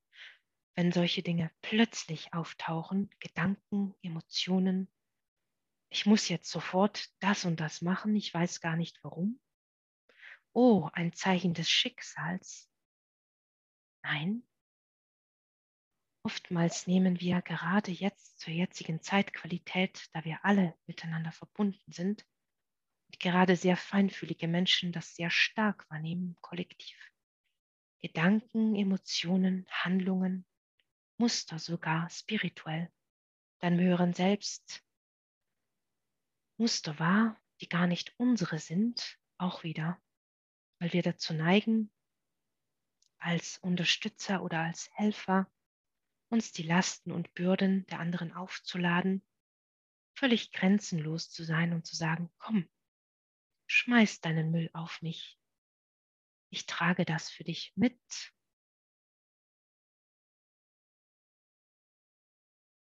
wenn 0.75 0.92
solche 0.92 1.22
Dinge 1.22 1.50
plötzlich 1.62 2.32
auftauchen, 2.32 3.10
Gedanken, 3.18 3.94
Emotionen. 4.02 4.88
Ich 5.90 6.06
muss 6.06 6.28
jetzt 6.28 6.50
sofort 6.50 7.10
das 7.20 7.44
und 7.44 7.60
das 7.60 7.82
machen, 7.82 8.14
ich 8.14 8.32
weiß 8.32 8.60
gar 8.60 8.76
nicht 8.76 9.02
warum. 9.02 9.40
Oh, 10.52 10.88
ein 10.92 11.12
Zeichen 11.12 11.54
des 11.54 11.68
Schicksals. 11.68 12.70
Nein. 14.02 14.48
Oftmals 16.28 16.87
nehmen 16.87 17.20
wir 17.20 17.40
gerade 17.40 17.90
jetzt 17.90 18.38
zur 18.38 18.52
jetzigen 18.52 19.00
Zeitqualität, 19.00 20.11
da 20.12 20.26
wir 20.26 20.44
alle 20.44 20.75
miteinander 20.87 21.32
verbunden 21.32 21.90
sind, 21.90 22.26
und 23.06 23.18
gerade 23.18 23.56
sehr 23.56 23.78
feinfühlige 23.78 24.47
Menschen 24.47 24.92
das 24.92 25.16
sehr 25.16 25.30
stark 25.30 25.88
wahrnehmen, 25.88 26.37
kollektiv. 26.42 26.99
Gedanken, 28.02 28.76
Emotionen, 28.76 29.66
Handlungen, 29.70 30.44
Muster 31.16 31.58
sogar 31.58 32.11
spirituell. 32.11 32.92
Dann 33.61 33.80
hören 33.80 34.12
selbst 34.12 34.85
Muster 36.58 36.99
wahr, 36.99 37.40
die 37.62 37.70
gar 37.70 37.87
nicht 37.87 38.12
unsere 38.18 38.58
sind, 38.58 39.18
auch 39.38 39.62
wieder, 39.62 39.99
weil 40.78 40.92
wir 40.92 41.02
dazu 41.02 41.32
neigen, 41.32 41.90
als 43.16 43.56
Unterstützer 43.62 44.42
oder 44.42 44.61
als 44.61 44.90
Helfer 44.92 45.50
uns 46.30 46.52
die 46.52 46.62
Lasten 46.62 47.12
und 47.12 47.32
Bürden 47.35 47.87
der 47.87 48.00
anderen 48.00 48.32
aufzuladen, 48.32 49.25
völlig 50.14 50.52
grenzenlos 50.52 51.30
zu 51.30 51.44
sein 51.44 51.73
und 51.73 51.87
zu 51.87 51.97
sagen, 51.97 52.30
komm, 52.38 52.68
schmeiß 53.66 54.20
deinen 54.20 54.50
Müll 54.50 54.70
auf 54.73 55.00
mich. 55.02 55.38
Ich 56.50 56.66
trage 56.66 57.04
das 57.04 57.30
für 57.30 57.44
dich 57.44 57.73
mit. 57.76 58.00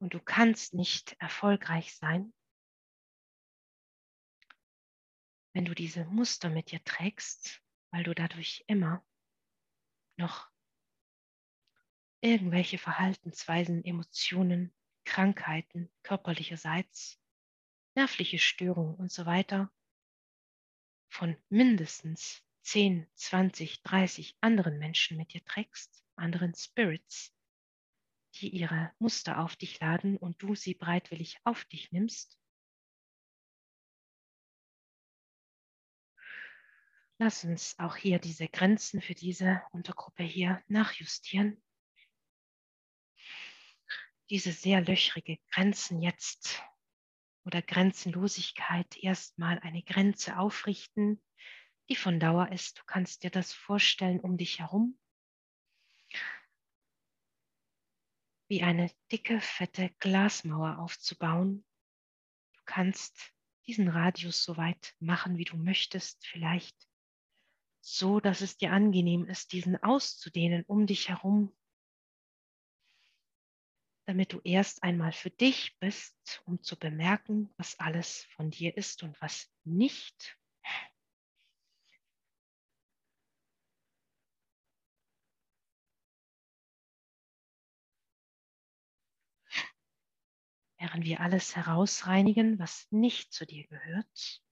Und 0.00 0.14
du 0.14 0.20
kannst 0.20 0.72
nicht 0.72 1.12
erfolgreich 1.20 1.94
sein, 1.94 2.32
wenn 5.52 5.66
du 5.66 5.74
diese 5.74 6.04
Muster 6.06 6.48
mit 6.48 6.70
dir 6.70 6.82
trägst, 6.84 7.62
weil 7.90 8.04
du 8.04 8.14
dadurch 8.14 8.64
immer 8.66 9.04
noch 10.16 10.49
irgendwelche 12.20 12.78
Verhaltensweisen, 12.78 13.84
Emotionen, 13.84 14.72
Krankheiten 15.04 15.90
körperlicherseits, 16.02 17.20
nervliche 17.94 18.38
Störungen 18.38 18.94
und 18.94 19.10
so 19.10 19.26
weiter 19.26 19.72
von 21.08 21.36
mindestens 21.48 22.42
10, 22.62 23.06
20, 23.14 23.82
30 23.82 24.36
anderen 24.40 24.78
Menschen 24.78 25.16
mit 25.16 25.32
dir 25.32 25.44
trägst, 25.44 26.04
anderen 26.14 26.54
Spirits, 26.54 27.34
die 28.36 28.50
ihre 28.50 28.92
Muster 28.98 29.40
auf 29.40 29.56
dich 29.56 29.80
laden 29.80 30.16
und 30.16 30.40
du 30.42 30.54
sie 30.54 30.74
bereitwillig 30.74 31.38
auf 31.44 31.64
dich 31.64 31.90
nimmst, 31.90 32.38
lass 37.18 37.44
uns 37.44 37.78
auch 37.78 37.96
hier 37.96 38.18
diese 38.18 38.48
Grenzen 38.48 39.02
für 39.02 39.14
diese 39.14 39.62
Untergruppe 39.72 40.22
hier 40.22 40.62
nachjustieren. 40.68 41.62
Diese 44.30 44.52
sehr 44.52 44.80
löchrige 44.80 45.38
Grenzen 45.50 46.00
jetzt 46.00 46.62
oder 47.44 47.62
Grenzenlosigkeit 47.62 48.96
erstmal 48.96 49.58
eine 49.58 49.82
Grenze 49.82 50.38
aufrichten, 50.38 51.20
die 51.88 51.96
von 51.96 52.20
Dauer 52.20 52.52
ist. 52.52 52.78
Du 52.78 52.84
kannst 52.86 53.24
dir 53.24 53.30
das 53.30 53.52
vorstellen 53.52 54.20
um 54.20 54.36
dich 54.36 54.60
herum. 54.60 54.96
Wie 58.46 58.62
eine 58.62 58.90
dicke, 59.10 59.40
fette 59.40 59.90
Glasmauer 59.98 60.78
aufzubauen. 60.78 61.64
Du 62.54 62.60
kannst 62.66 63.32
diesen 63.66 63.88
Radius 63.88 64.44
so 64.44 64.56
weit 64.56 64.94
machen, 65.00 65.38
wie 65.38 65.44
du 65.44 65.56
möchtest, 65.56 66.24
vielleicht 66.24 66.76
so, 67.80 68.20
dass 68.20 68.42
es 68.42 68.56
dir 68.56 68.72
angenehm 68.72 69.24
ist, 69.24 69.52
diesen 69.52 69.82
auszudehnen 69.82 70.64
um 70.66 70.86
dich 70.86 71.08
herum, 71.08 71.52
damit 74.10 74.32
du 74.32 74.40
erst 74.42 74.82
einmal 74.82 75.12
für 75.12 75.30
dich 75.30 75.78
bist, 75.78 76.42
um 76.44 76.60
zu 76.64 76.76
bemerken, 76.76 77.48
was 77.56 77.78
alles 77.78 78.24
von 78.34 78.50
dir 78.50 78.76
ist 78.76 79.04
und 79.04 79.20
was 79.22 79.48
nicht. 79.62 80.36
Während 90.80 91.04
wir 91.04 91.20
alles 91.20 91.54
herausreinigen, 91.54 92.58
was 92.58 92.88
nicht 92.90 93.32
zu 93.32 93.46
dir 93.46 93.64
gehört, 93.68 94.42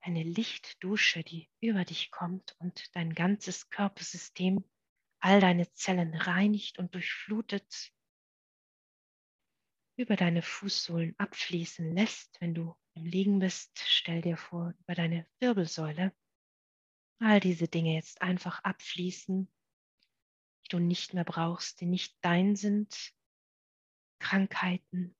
eine 0.00 0.22
Lichtdusche, 0.22 1.22
die 1.22 1.48
über 1.60 1.84
dich 1.84 2.10
kommt 2.10 2.56
und 2.58 2.94
dein 2.94 3.14
ganzes 3.14 3.70
Körpersystem, 3.70 4.64
all 5.20 5.40
deine 5.40 5.70
Zellen 5.72 6.14
reinigt 6.14 6.78
und 6.78 6.94
durchflutet, 6.94 7.92
über 9.96 10.16
deine 10.16 10.40
Fußsohlen 10.40 11.14
abfließen 11.18 11.94
lässt, 11.94 12.40
wenn 12.40 12.54
du 12.54 12.74
im 12.94 13.04
Liegen 13.04 13.38
bist, 13.38 13.78
stell 13.86 14.22
dir 14.22 14.36
vor, 14.36 14.74
über 14.80 14.94
deine 14.94 15.26
Wirbelsäule, 15.40 16.14
all 17.18 17.38
diese 17.40 17.68
Dinge 17.68 17.94
jetzt 17.94 18.22
einfach 18.22 18.64
abfließen, 18.64 19.52
die 20.64 20.68
du 20.70 20.78
nicht 20.78 21.12
mehr 21.12 21.24
brauchst, 21.24 21.80
die 21.82 21.86
nicht 21.86 22.16
dein 22.22 22.56
sind, 22.56 23.12
Krankheiten, 24.20 25.14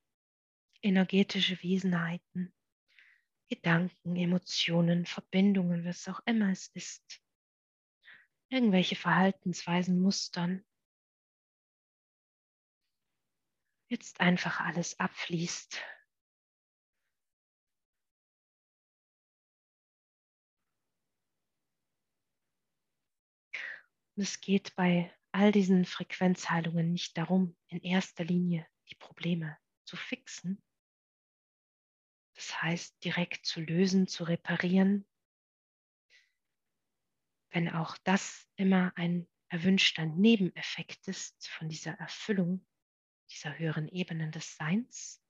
energetische 0.82 1.62
Wesenheiten, 1.62 2.54
Gedanken, 3.50 4.14
Emotionen, 4.14 5.06
Verbindungen, 5.06 5.84
was 5.84 6.06
auch 6.06 6.20
immer 6.24 6.50
es 6.52 6.68
ist, 6.68 7.20
irgendwelche 8.48 8.94
Verhaltensweisen, 8.94 10.00
Mustern, 10.00 10.64
jetzt 13.88 14.20
einfach 14.20 14.60
alles 14.60 15.00
abfließt. 15.00 15.82
Und 24.16 24.22
es 24.22 24.40
geht 24.40 24.76
bei 24.76 25.12
all 25.32 25.50
diesen 25.50 25.84
Frequenzheilungen 25.84 26.92
nicht 26.92 27.18
darum, 27.18 27.56
in 27.66 27.80
erster 27.82 28.22
Linie 28.22 28.64
die 28.90 28.94
Probleme 28.94 29.58
zu 29.84 29.96
fixen, 29.96 30.62
das 32.40 32.62
heißt, 32.62 33.04
direkt 33.04 33.44
zu 33.44 33.60
lösen, 33.60 34.06
zu 34.06 34.24
reparieren, 34.24 35.06
wenn 37.50 37.68
auch 37.68 37.98
das 37.98 38.48
immer 38.56 38.92
ein 38.96 39.28
erwünschter 39.48 40.06
Nebeneffekt 40.06 41.06
ist 41.06 41.48
von 41.48 41.68
dieser 41.68 41.92
Erfüllung 41.98 42.66
dieser 43.28 43.58
höheren 43.58 43.88
Ebenen 43.88 44.32
des 44.32 44.56
Seins. 44.56 45.22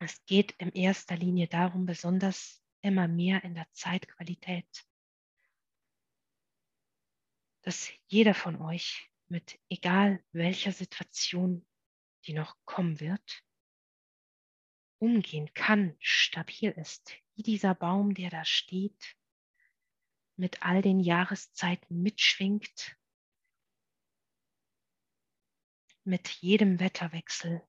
Es 0.00 0.22
geht 0.26 0.52
in 0.58 0.70
erster 0.72 1.16
Linie 1.16 1.48
darum, 1.48 1.86
besonders 1.86 2.62
immer 2.82 3.08
mehr 3.08 3.42
in 3.42 3.54
der 3.54 3.66
Zeitqualität, 3.72 4.86
dass 7.62 7.90
jeder 8.08 8.34
von 8.34 8.60
euch 8.60 9.10
mit 9.28 9.58
egal 9.70 10.22
welcher 10.32 10.72
Situation, 10.72 11.66
die 12.26 12.34
noch 12.34 12.54
kommen 12.66 13.00
wird, 13.00 13.42
umgehen 15.04 15.52
kann, 15.52 15.94
stabil 16.00 16.70
ist, 16.70 17.14
wie 17.34 17.42
dieser 17.42 17.74
Baum, 17.74 18.14
der 18.14 18.30
da 18.30 18.44
steht, 18.46 19.16
mit 20.36 20.62
all 20.62 20.80
den 20.80 20.98
Jahreszeiten 20.98 22.02
mitschwingt, 22.02 22.96
mit 26.04 26.28
jedem 26.28 26.80
Wetterwechsel, 26.80 27.62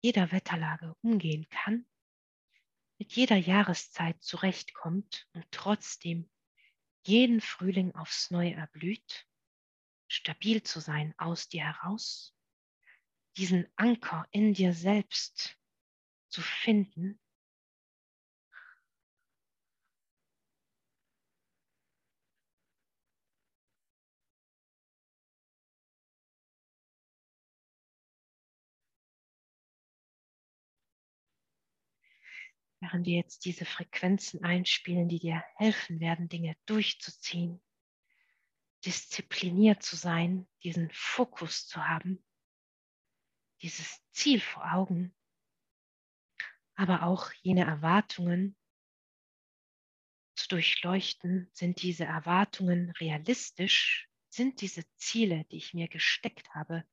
jeder 0.00 0.30
Wetterlage 0.30 0.94
umgehen 1.02 1.48
kann, 1.50 1.86
mit 2.98 3.14
jeder 3.14 3.36
Jahreszeit 3.36 4.22
zurechtkommt 4.22 5.28
und 5.32 5.44
trotzdem 5.50 6.30
jeden 7.04 7.40
Frühling 7.40 7.94
aufs 7.96 8.30
Neue 8.30 8.54
erblüht, 8.54 9.26
stabil 10.06 10.62
zu 10.62 10.78
sein 10.78 11.14
aus 11.18 11.48
dir 11.48 11.64
heraus, 11.64 12.32
diesen 13.36 13.66
Anker 13.74 14.28
in 14.30 14.54
dir 14.54 14.72
selbst 14.72 15.59
zu 16.30 16.42
finden, 16.42 17.20
während 32.80 33.06
wir 33.06 33.16
jetzt 33.16 33.44
diese 33.44 33.64
Frequenzen 33.64 34.42
einspielen, 34.42 35.08
die 35.08 35.18
dir 35.18 35.44
helfen 35.56 36.00
werden, 36.00 36.28
Dinge 36.28 36.56
durchzuziehen, 36.66 37.62
diszipliniert 38.84 39.82
zu 39.82 39.96
sein, 39.96 40.48
diesen 40.64 40.90
Fokus 40.92 41.66
zu 41.66 41.86
haben, 41.86 42.24
dieses 43.62 44.00
Ziel 44.12 44.40
vor 44.40 44.72
Augen, 44.72 45.14
aber 46.80 47.02
auch 47.02 47.30
jene 47.42 47.66
Erwartungen 47.66 48.56
zu 50.34 50.48
durchleuchten. 50.48 51.50
Sind 51.52 51.82
diese 51.82 52.04
Erwartungen 52.04 52.90
realistisch? 52.92 54.08
Sind 54.30 54.62
diese 54.62 54.84
Ziele, 54.96 55.44
die 55.50 55.58
ich 55.58 55.74
mir 55.74 55.88
gesteckt 55.88 56.54
habe, 56.54 56.84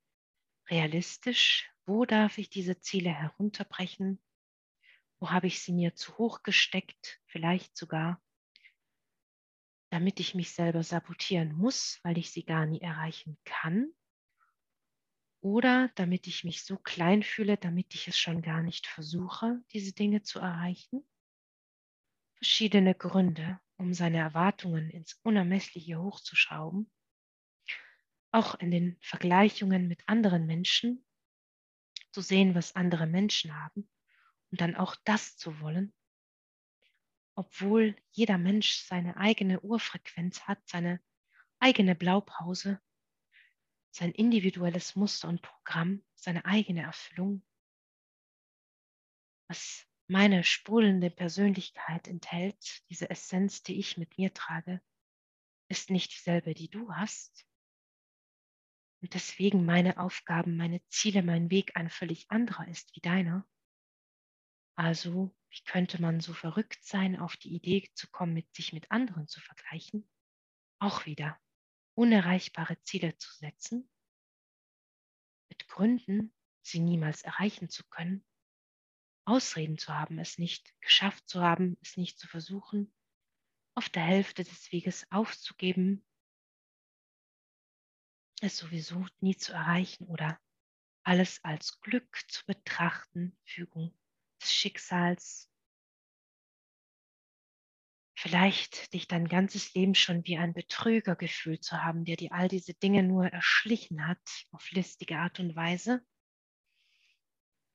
realistisch? 0.69 1.71
Wo 1.85 2.03
darf 2.03 2.37
ich 2.37 2.49
diese 2.49 2.81
Ziele 2.81 3.11
herunterbrechen? 3.11 4.21
Wo 5.19 5.31
habe 5.31 5.47
ich 5.47 5.61
sie 5.61 5.71
mir 5.71 5.95
zu 5.95 6.17
hoch 6.17 6.43
gesteckt? 6.43 7.21
Vielleicht 7.25 7.77
sogar, 7.77 8.21
damit 9.89 10.19
ich 10.19 10.35
mich 10.35 10.51
selber 10.51 10.83
sabotieren 10.83 11.53
muss, 11.53 12.01
weil 12.03 12.17
ich 12.17 12.29
sie 12.31 12.43
gar 12.43 12.65
nie 12.65 12.81
erreichen 12.81 13.37
kann? 13.45 13.93
Oder 15.47 15.89
damit 15.95 16.27
ich 16.27 16.43
mich 16.43 16.65
so 16.65 16.75
klein 16.75 17.23
fühle, 17.23 17.55
damit 17.55 17.95
ich 17.95 18.09
es 18.09 18.19
schon 18.19 18.41
gar 18.41 18.61
nicht 18.61 18.85
versuche, 18.85 19.63
diese 19.71 19.93
Dinge 19.93 20.21
zu 20.21 20.39
erreichen? 20.39 21.07
Verschiedene 22.35 22.93
Gründe, 22.93 23.57
um 23.77 23.93
seine 23.93 24.17
Erwartungen 24.17 24.89
ins 24.89 25.13
Unermessliche 25.23 26.01
hochzuschrauben. 26.01 26.91
Auch 28.31 28.55
in 28.55 28.71
den 28.71 28.97
Vergleichungen 28.99 29.87
mit 29.87 30.03
anderen 30.05 30.47
Menschen 30.47 31.05
zu 32.11 32.19
sehen, 32.19 32.53
was 32.53 32.75
andere 32.75 33.07
Menschen 33.07 33.55
haben 33.55 33.89
und 34.51 34.59
dann 34.59 34.75
auch 34.75 34.97
das 35.05 35.37
zu 35.37 35.61
wollen, 35.61 35.93
obwohl 37.35 37.95
jeder 38.11 38.37
Mensch 38.37 38.79
seine 38.81 39.15
eigene 39.15 39.61
Urfrequenz 39.61 40.41
hat, 40.41 40.59
seine 40.67 40.99
eigene 41.59 41.95
Blaupause, 41.95 42.81
sein 43.97 44.11
individuelles 44.11 44.95
Muster 44.95 45.27
und 45.27 45.41
Programm, 45.41 46.03
seine 46.13 46.45
eigene 46.45 46.83
Erfüllung, 46.83 47.43
was 49.49 49.87
meine 50.07 50.43
sprudelnde 50.43 51.09
Persönlichkeit 51.09 52.07
enthält, 52.07 52.83
diese 52.89 53.09
Essenz, 53.09 53.63
die 53.63 53.79
ich 53.79 53.97
mit 53.97 54.17
mir 54.17 54.33
trage, 54.33 54.81
ist 55.69 55.89
nicht 55.89 56.11
dieselbe, 56.13 56.53
die 56.53 56.69
du 56.69 56.93
hast. 56.93 57.45
Und 59.01 59.15
deswegen 59.15 59.65
meine 59.65 59.97
Aufgaben, 59.97 60.57
meine 60.57 60.81
Ziele, 60.89 61.23
mein 61.23 61.49
Weg 61.49 61.75
ein 61.75 61.89
völlig 61.89 62.29
anderer 62.29 62.67
ist 62.67 62.95
wie 62.95 63.01
deiner. 63.01 63.47
Also, 64.77 65.35
wie 65.49 65.63
könnte 65.63 65.99
man 66.01 66.19
so 66.19 66.33
verrückt 66.33 66.83
sein, 66.83 67.19
auf 67.19 67.35
die 67.35 67.53
Idee 67.53 67.89
zu 67.95 68.07
kommen, 68.11 68.33
mit 68.33 68.53
sich 68.53 68.73
mit 68.73 68.91
anderen 68.91 69.27
zu 69.27 69.41
vergleichen? 69.41 70.07
Auch 70.79 71.05
wieder 71.07 71.39
unerreichbare 71.97 72.79
Ziele 72.83 73.17
zu 73.17 73.33
setzen, 73.33 73.89
mit 75.49 75.67
Gründen, 75.67 76.31
sie 76.61 76.79
niemals 76.79 77.23
erreichen 77.23 77.69
zu 77.69 77.83
können, 77.89 78.23
Ausreden 79.25 79.77
zu 79.77 79.93
haben, 79.93 80.19
es 80.19 80.37
nicht 80.37 80.73
geschafft 80.79 81.27
zu 81.27 81.41
haben, 81.41 81.77
es 81.81 81.97
nicht 81.97 82.19
zu 82.19 82.27
versuchen, 82.27 82.93
auf 83.75 83.89
der 83.89 84.03
Hälfte 84.03 84.43
des 84.43 84.71
Weges 84.71 85.11
aufzugeben, 85.11 86.05
es 88.41 88.57
sowieso 88.57 89.05
nie 89.19 89.35
zu 89.35 89.53
erreichen 89.53 90.05
oder 90.05 90.39
alles 91.03 91.43
als 91.43 91.81
Glück 91.81 92.19
zu 92.29 92.45
betrachten, 92.45 93.35
Fügung 93.43 93.97
des 94.41 94.53
Schicksals 94.53 95.49
Vielleicht 98.19 98.93
dich 98.95 99.07
dein 99.07 99.27
ganzes 99.27 99.75
Leben 99.75 99.93
schon 99.93 100.25
wie 100.25 100.39
ein 100.39 100.55
Betrüger 100.55 101.15
gefühlt 101.15 101.63
zu 101.63 101.83
haben, 101.83 102.03
der 102.03 102.15
dir 102.15 102.31
all 102.31 102.47
diese 102.47 102.73
Dinge 102.73 103.03
nur 103.03 103.27
erschlichen 103.27 104.07
hat 104.07 104.17
auf 104.49 104.71
listige 104.71 105.19
Art 105.19 105.39
und 105.39 105.55
Weise. 105.55 106.03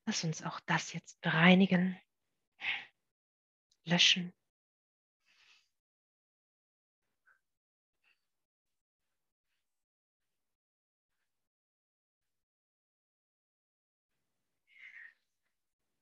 Lass 0.05 0.25
uns 0.25 0.43
auch 0.43 0.59
das 0.67 0.93
jetzt 0.95 1.21
bereinigen, 1.21 1.97
löschen. 3.85 4.33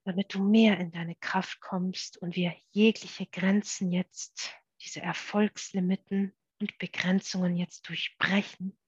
Damit 0.05 0.35
du 0.35 0.43
mehr 0.43 0.79
in 0.79 0.91
deine 0.91 1.15
Kraft 1.17 1.61
kommst 1.61 2.17
und 2.19 2.37
wir 2.37 2.55
jegliche 2.71 3.27
Grenzen 3.27 3.93
jetzt, 3.93 4.55
diese 4.81 5.01
Erfolgslimiten 5.01 6.35
und 6.59 6.79
Begrenzungen 6.79 7.57
jetzt 7.57 7.89
durchbrechen. 7.89 8.79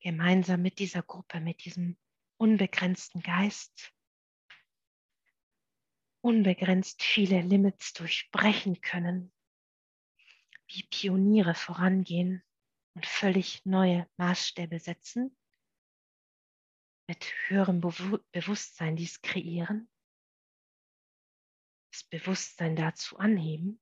Gemeinsam 0.00 0.62
mit 0.62 0.78
dieser 0.78 1.02
Gruppe, 1.02 1.40
mit 1.40 1.64
diesem 1.64 1.96
unbegrenzten 2.36 3.22
Geist, 3.22 3.92
unbegrenzt 6.22 7.02
viele 7.02 7.40
Limits 7.42 7.92
durchbrechen 7.92 8.80
können, 8.80 9.32
wie 10.66 10.82
Pioniere 10.84 11.54
vorangehen 11.54 12.42
und 12.94 13.06
völlig 13.06 13.64
neue 13.64 14.08
Maßstäbe 14.16 14.78
setzen, 14.78 15.36
mit 17.08 17.24
höherem 17.48 17.80
Bewusstsein 17.80 18.96
dies 18.96 19.20
kreieren, 19.22 19.90
das 21.92 22.04
Bewusstsein 22.04 22.76
dazu 22.76 23.18
anheben, 23.18 23.80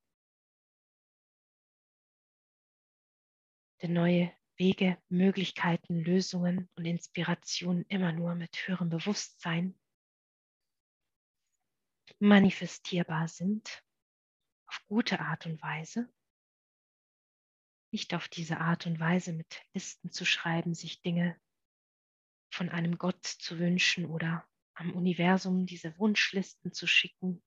denn 3.83 3.92
neue 3.92 4.33
Wege, 4.57 5.03
Möglichkeiten, 5.09 6.01
Lösungen 6.01 6.68
und 6.75 6.85
Inspirationen 6.85 7.85
immer 7.87 8.12
nur 8.12 8.35
mit 8.35 8.57
höherem 8.66 8.90
Bewusstsein 8.90 9.79
manifestierbar 12.18 13.29
sind, 13.29 13.83
auf 14.66 14.85
gute 14.87 15.20
Art 15.20 15.46
und 15.46 15.62
Weise 15.62 16.12
nicht 17.90 18.14
auf 18.14 18.29
diese 18.29 18.59
Art 18.59 18.87
und 18.87 19.00
Weise 19.00 19.33
mit 19.33 19.62
Listen 19.74 20.11
zu 20.11 20.24
schreiben, 20.24 20.74
sich 20.74 21.03
Dinge 21.03 21.40
von 22.53 22.68
einem 22.68 22.98
Gott 22.98 23.24
zu 23.24 23.59
wünschen 23.59 24.07
oder 24.07 24.46
am 24.74 24.92
Universum 24.92 25.66
diese 25.66 25.96
Wunschlisten 25.98 26.72
zu 26.72 26.87
schicken, 26.87 27.42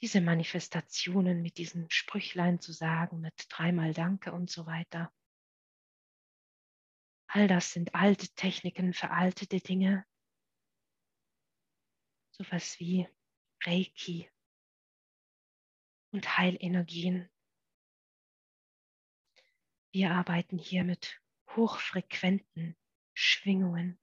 diese 0.00 0.20
Manifestationen 0.20 1.42
mit 1.42 1.58
diesen 1.58 1.90
Sprüchlein 1.90 2.60
zu 2.60 2.72
sagen, 2.72 3.20
mit 3.20 3.46
dreimal 3.48 3.94
Danke 3.94 4.32
und 4.32 4.50
so 4.50 4.66
weiter. 4.66 5.12
All 7.26 7.48
das 7.48 7.72
sind 7.72 7.94
alte 7.94 8.28
Techniken, 8.28 8.92
veraltete 8.92 9.60
Dinge, 9.60 10.04
sowas 12.32 12.78
wie 12.78 13.08
Reiki 13.64 14.30
und 16.12 16.36
Heilenergien, 16.36 17.28
wir 19.94 20.10
arbeiten 20.10 20.58
hier 20.58 20.82
mit 20.82 21.22
hochfrequenten 21.54 22.76
Schwingungen, 23.14 23.96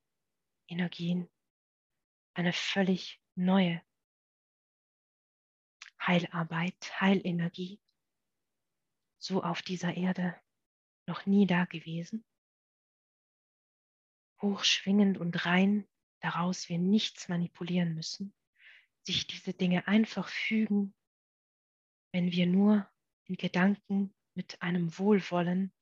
Energien, 0.70 1.30
eine 2.34 2.54
völlig 2.54 3.22
neue 3.36 3.84
Heilarbeit, 6.00 7.02
Heilenergie, 7.02 7.82
so 9.18 9.44
auf 9.44 9.62
dieser 9.64 9.98
Erde 9.98 10.42
noch 11.08 11.26
nie 11.26 11.46
da 11.46 11.66
gewesen. 11.66 12.24
Hochschwingend 14.42 15.18
und 15.18 15.46
rein, 15.46 15.90
daraus 16.22 16.70
wir 16.70 16.80
nichts 16.80 17.28
manipulieren 17.28 17.96
müssen, 17.96 18.34
sich 19.04 19.28
diese 19.28 19.54
Dinge 19.54 19.86
einfach 19.88 20.30
fügen, 20.30 20.96
wenn 22.14 22.32
wir 22.32 22.48
nur 22.48 22.90
in 23.26 23.36
Gedanken 23.36 24.16
mit 24.36 24.62
einem 24.62 24.98
Wohlwollen 24.98 25.74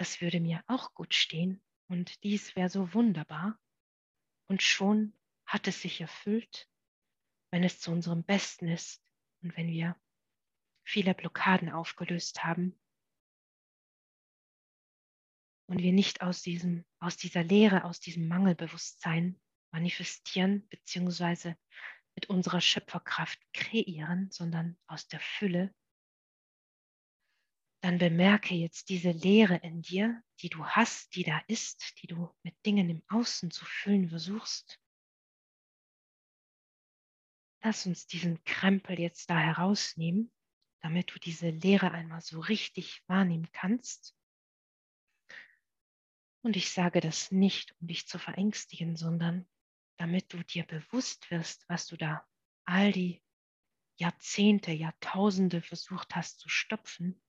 das 0.00 0.22
würde 0.22 0.40
mir 0.40 0.64
auch 0.66 0.94
gut 0.94 1.12
stehen 1.12 1.62
und 1.86 2.24
dies 2.24 2.56
wäre 2.56 2.70
so 2.70 2.94
wunderbar. 2.94 3.60
Und 4.48 4.62
schon 4.62 5.12
hat 5.44 5.68
es 5.68 5.82
sich 5.82 6.00
erfüllt, 6.00 6.70
wenn 7.52 7.64
es 7.64 7.80
zu 7.80 7.90
unserem 7.90 8.24
Besten 8.24 8.66
ist 8.66 9.04
und 9.42 9.54
wenn 9.58 9.68
wir 9.68 10.00
viele 10.86 11.12
Blockaden 11.14 11.68
aufgelöst 11.68 12.42
haben 12.42 12.80
und 15.66 15.82
wir 15.82 15.92
nicht 15.92 16.22
aus, 16.22 16.40
diesem, 16.40 16.86
aus 16.98 17.18
dieser 17.18 17.44
Leere, 17.44 17.84
aus 17.84 18.00
diesem 18.00 18.26
Mangelbewusstsein 18.26 19.38
manifestieren 19.70 20.66
beziehungsweise 20.68 21.58
mit 22.14 22.30
unserer 22.30 22.62
Schöpferkraft 22.62 23.38
kreieren, 23.52 24.30
sondern 24.30 24.78
aus 24.86 25.08
der 25.08 25.20
Fülle 25.20 25.74
dann 27.80 27.96
bemerke 27.96 28.54
jetzt 28.54 28.90
diese 28.90 29.10
Leere 29.10 29.56
in 29.56 29.80
dir, 29.80 30.22
die 30.40 30.50
du 30.50 30.64
hast, 30.66 31.14
die 31.16 31.24
da 31.24 31.38
ist, 31.46 31.94
die 32.02 32.06
du 32.06 32.30
mit 32.42 32.54
Dingen 32.66 32.90
im 32.90 33.02
Außen 33.08 33.50
zu 33.50 33.64
füllen 33.64 34.10
versuchst. 34.10 34.78
Lass 37.62 37.86
uns 37.86 38.06
diesen 38.06 38.42
Krempel 38.44 38.98
jetzt 38.98 39.28
da 39.30 39.38
herausnehmen, 39.38 40.30
damit 40.80 41.14
du 41.14 41.18
diese 41.18 41.50
Leere 41.50 41.90
einmal 41.90 42.20
so 42.20 42.40
richtig 42.40 43.02
wahrnehmen 43.06 43.50
kannst. 43.52 44.14
Und 46.42 46.56
ich 46.56 46.70
sage 46.70 47.00
das 47.00 47.32
nicht, 47.32 47.74
um 47.80 47.86
dich 47.86 48.06
zu 48.06 48.18
verängstigen, 48.18 48.96
sondern 48.96 49.46
damit 49.98 50.32
du 50.32 50.42
dir 50.42 50.64
bewusst 50.64 51.30
wirst, 51.30 51.68
was 51.68 51.86
du 51.86 51.96
da 51.96 52.26
all 52.64 52.92
die 52.92 53.22
Jahrzehnte, 53.98 54.72
Jahrtausende 54.72 55.60
versucht 55.60 56.16
hast 56.16 56.40
zu 56.40 56.48
stopfen 56.48 57.20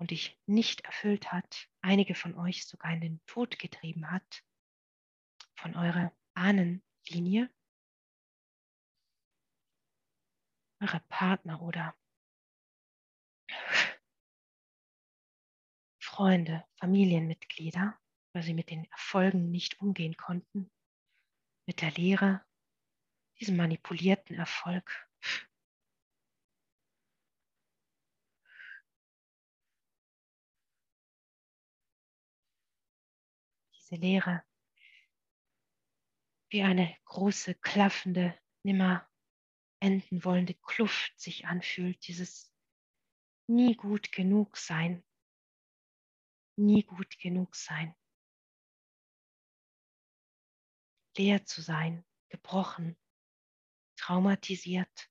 und 0.00 0.10
dich 0.10 0.40
nicht 0.46 0.80
erfüllt 0.86 1.30
hat, 1.30 1.68
einige 1.82 2.14
von 2.14 2.34
euch 2.34 2.66
sogar 2.66 2.92
in 2.92 3.02
den 3.02 3.20
Tod 3.26 3.58
getrieben 3.58 4.10
hat, 4.10 4.42
von 5.54 5.76
eurer 5.76 6.10
Ahnenlinie, 6.34 7.52
eure 10.80 11.00
Partner 11.10 11.60
oder 11.60 11.94
Freunde, 16.02 16.64
Familienmitglieder, 16.78 18.00
weil 18.32 18.42
sie 18.42 18.54
mit 18.54 18.70
den 18.70 18.86
Erfolgen 18.86 19.50
nicht 19.50 19.80
umgehen 19.80 20.16
konnten, 20.16 20.70
mit 21.66 21.82
der 21.82 21.90
Lehre, 21.90 22.42
diesem 23.38 23.56
manipulierten 23.58 24.36
Erfolg. 24.36 25.09
Diese 33.90 34.02
Lehre 34.02 34.44
wie 36.50 36.62
eine 36.62 36.96
große, 37.04 37.54
klaffende, 37.56 38.38
nimmer 38.62 39.08
enden 39.80 40.24
wollende 40.24 40.54
Kluft 40.54 41.18
sich 41.18 41.46
anfühlt, 41.46 42.06
dieses 42.06 42.52
nie 43.48 43.74
gut 43.74 44.12
genug 44.12 44.56
sein, 44.56 45.02
nie 46.56 46.84
gut 46.84 47.18
genug 47.18 47.56
sein, 47.56 47.96
leer 51.16 51.44
zu 51.44 51.62
sein, 51.62 52.04
gebrochen, 52.28 52.96
traumatisiert. 53.96 55.09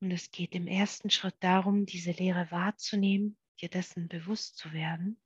Und 0.00 0.10
es 0.10 0.30
geht 0.30 0.54
im 0.54 0.66
ersten 0.66 1.10
Schritt 1.10 1.36
darum, 1.40 1.86
diese 1.86 2.12
Lehre 2.12 2.50
wahrzunehmen, 2.50 3.38
dir 3.60 3.70
dessen 3.70 4.08
bewusst 4.08 4.58
zu 4.58 4.72
werden, 4.72 5.20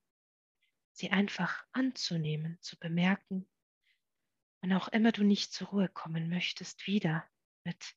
sie 0.92 1.10
einfach 1.10 1.64
anzunehmen, 1.72 2.58
zu 2.60 2.78
bemerken, 2.78 3.48
wann 4.60 4.72
auch 4.72 4.88
immer 4.88 5.10
du 5.12 5.24
nicht 5.24 5.52
zur 5.52 5.68
Ruhe 5.68 5.88
kommen 5.88 6.28
möchtest, 6.28 6.86
wieder 6.86 7.28
mit 7.64 7.96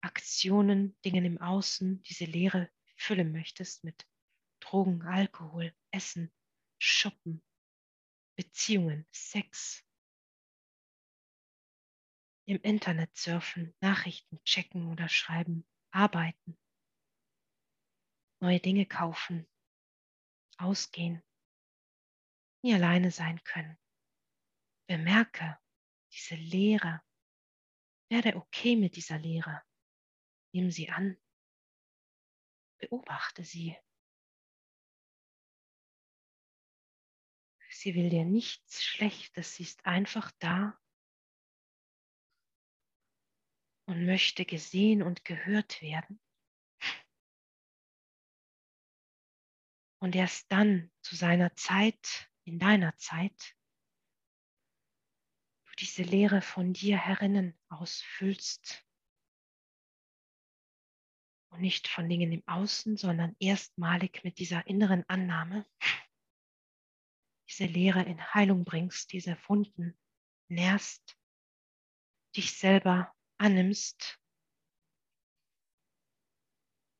Aktionen, 0.00 0.96
Dingen 1.04 1.24
im 1.24 1.40
Außen, 1.40 2.02
diese 2.02 2.24
Lehre 2.24 2.70
füllen 2.96 3.32
möchtest 3.32 3.82
mit 3.82 4.06
Drogen, 4.60 5.02
Alkohol, 5.02 5.74
Essen, 5.90 6.32
Shoppen, 6.78 7.42
Beziehungen, 8.36 9.06
Sex, 9.10 9.84
im 12.46 12.60
Internet 12.62 13.16
surfen, 13.16 13.74
Nachrichten 13.80 14.42
checken 14.44 14.90
oder 14.90 15.08
schreiben, 15.08 15.66
arbeiten, 15.90 16.58
neue 18.40 18.60
Dinge 18.60 18.86
kaufen, 18.86 19.46
ausgehen, 20.58 21.22
nie 22.62 22.74
alleine 22.74 23.10
sein 23.10 23.42
können. 23.44 23.78
Bemerke 24.86 25.58
diese 26.12 26.34
Leere. 26.34 27.02
Werde 28.10 28.36
okay 28.36 28.76
mit 28.76 28.96
dieser 28.96 29.18
Leere. 29.18 29.62
Nimm 30.52 30.70
sie 30.70 30.90
an. 30.90 31.16
Beobachte 32.78 33.44
sie. 33.44 33.76
Sie 37.70 37.94
will 37.94 38.10
dir 38.10 38.24
nichts 38.24 38.82
Schlechtes, 38.82 39.54
sie 39.54 39.62
ist 39.62 39.86
einfach 39.86 40.32
da 40.40 40.78
und 43.90 44.06
möchte 44.06 44.44
gesehen 44.44 45.02
und 45.02 45.24
gehört 45.24 45.82
werden. 45.82 46.20
Und 50.00 50.14
erst 50.14 50.50
dann 50.52 50.92
zu 51.02 51.16
seiner 51.16 51.56
Zeit, 51.56 52.30
in 52.44 52.60
deiner 52.60 52.96
Zeit, 52.98 53.56
du 55.66 55.72
diese 55.80 56.04
Lehre 56.04 56.40
von 56.40 56.72
dir 56.72 56.98
herinnen 56.98 57.58
ausfüllst. 57.68 58.86
Und 61.50 61.60
nicht 61.60 61.88
von 61.88 62.08
Dingen 62.08 62.30
im 62.30 62.46
Außen, 62.46 62.96
sondern 62.96 63.34
erstmalig 63.40 64.22
mit 64.22 64.38
dieser 64.38 64.68
inneren 64.68 65.04
Annahme 65.08 65.66
diese 67.48 67.64
Lehre 67.64 68.04
in 68.04 68.22
Heilung 68.32 68.64
bringst, 68.64 69.12
diese 69.12 69.36
Wunden 69.48 69.98
nährst, 70.48 71.18
dich 72.36 72.56
selber 72.56 73.12
annimmst, 73.40 74.20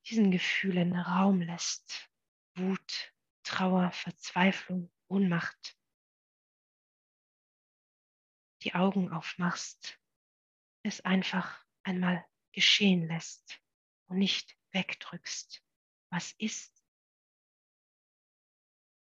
diesen 0.06 0.30
Gefühlen 0.30 0.96
Raum 0.96 1.42
lässt, 1.42 2.10
Wut, 2.54 3.14
Trauer, 3.42 3.92
Verzweiflung, 3.92 4.90
Ohnmacht, 5.08 5.78
die 8.62 8.74
Augen 8.74 9.12
aufmachst, 9.12 10.00
es 10.82 11.02
einfach 11.02 11.62
einmal 11.82 12.26
geschehen 12.52 13.06
lässt 13.06 13.60
und 14.06 14.18
nicht 14.18 14.56
wegdrückst, 14.72 15.62
was 16.10 16.32
ist. 16.38 16.82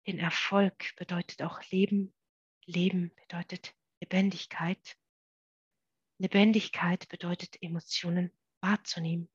Denn 0.06 0.18
Erfolg 0.18 0.96
bedeutet 0.96 1.42
auch 1.42 1.62
Leben, 1.70 2.14
Leben 2.64 3.14
bedeutet 3.16 3.76
Lebendigkeit 4.00 4.98
Lebendigkeit 6.20 7.08
bedeutet, 7.08 7.62
Emotionen 7.62 8.32
wahrzunehmen, 8.60 9.30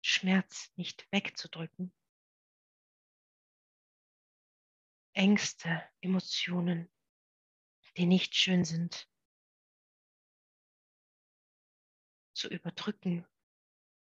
Schmerz 0.00 0.72
nicht 0.76 1.06
wegzudrücken. 1.12 1.92
Ängste, 5.12 5.82
Emotionen, 6.00 6.90
die 7.98 8.06
nicht 8.06 8.34
schön 8.34 8.64
sind, 8.64 9.06
zu 12.32 12.48
überdrücken, 12.48 13.26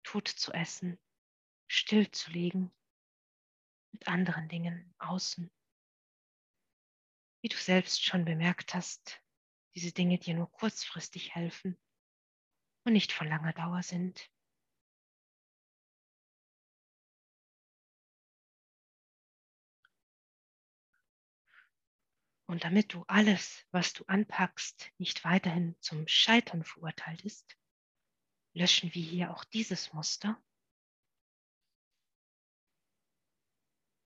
tot 0.03 0.29
zu 0.29 0.53
essen, 0.53 0.97
stillzulegen 1.67 2.71
mit 3.91 4.07
anderen 4.07 4.47
Dingen 4.47 4.95
außen. 4.97 5.51
Wie 7.41 7.49
du 7.49 7.57
selbst 7.57 8.03
schon 8.03 8.23
bemerkt 8.23 8.73
hast, 8.73 9.21
diese 9.75 9.91
Dinge 9.91 10.17
dir 10.17 10.35
nur 10.35 10.49
kurzfristig 10.49 11.35
helfen 11.35 11.77
und 12.87 12.93
nicht 12.93 13.11
von 13.11 13.27
langer 13.27 13.51
Dauer 13.51 13.83
sind. 13.83 14.31
Und 22.45 22.63
damit 22.63 22.93
du 22.93 23.03
alles, 23.09 23.65
was 23.71 23.91
du 23.91 24.05
anpackst, 24.05 24.89
nicht 24.99 25.25
weiterhin 25.25 25.75
zum 25.81 26.07
Scheitern 26.07 26.63
verurteilt 26.63 27.25
ist, 27.25 27.57
löschen 28.53 28.93
wir 28.95 29.03
hier 29.03 29.31
auch 29.31 29.43
dieses 29.43 29.91
Muster, 29.91 30.41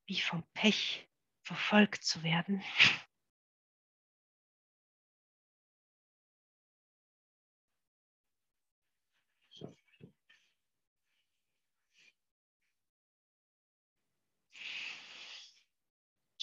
wie 0.08 0.20
vom 0.20 0.44
Pech 0.54 1.08
verfolgt 1.44 2.04
zu 2.04 2.24
werden. 2.24 2.64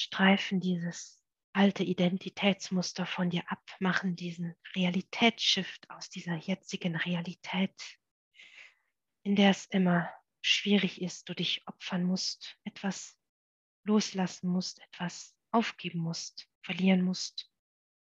streifen 0.08 0.60
dieses 0.60 1.22
alte 1.52 1.82
Identitätsmuster 1.84 3.06
von 3.06 3.30
dir 3.30 3.42
ab, 3.46 3.62
machen 3.80 4.16
diesen 4.16 4.54
Realitätsshift 4.74 5.88
aus 5.90 6.08
dieser 6.10 6.36
jetzigen 6.36 6.96
Realität 6.96 7.72
in 9.28 9.36
der 9.36 9.50
es 9.50 9.66
immer 9.66 10.10
schwierig 10.40 11.02
ist, 11.02 11.28
du 11.28 11.34
dich 11.34 11.66
opfern 11.68 12.04
musst, 12.04 12.58
etwas 12.64 13.18
loslassen 13.84 14.48
musst, 14.48 14.80
etwas 14.80 15.36
aufgeben 15.50 15.98
musst, 15.98 16.48
verlieren 16.62 17.02
musst, 17.02 17.52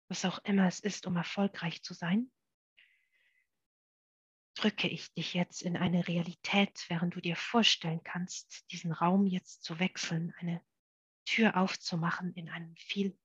was 0.09 0.25
auch 0.25 0.39
immer 0.39 0.67
es 0.67 0.81
ist, 0.81 1.05
um 1.05 1.15
erfolgreich 1.15 1.83
zu 1.83 1.93
sein, 1.93 2.29
drücke 4.55 4.89
ich 4.89 5.13
dich 5.13 5.33
jetzt 5.33 5.61
in 5.61 5.77
eine 5.77 6.05
Realität, 6.05 6.83
während 6.89 7.15
du 7.15 7.21
dir 7.21 7.37
vorstellen 7.37 8.03
kannst, 8.03 8.69
diesen 8.71 8.91
Raum 8.91 9.25
jetzt 9.25 9.63
zu 9.63 9.79
wechseln, 9.79 10.33
eine 10.39 10.61
Tür 11.25 11.57
aufzumachen, 11.57 12.33
in 12.33 12.49
einen 12.49 12.75
viel 12.77 13.17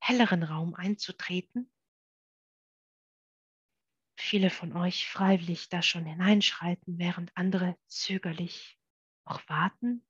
helleren 0.00 0.42
Raum 0.42 0.74
einzutreten. 0.74 1.70
Viele 4.16 4.50
von 4.50 4.76
euch 4.76 5.08
freiwillig 5.08 5.68
da 5.68 5.82
schon 5.82 6.04
hineinschreiten, 6.04 6.98
während 6.98 7.36
andere 7.36 7.78
zögerlich 7.86 8.78
auch 9.24 9.40
warten. 9.48 10.06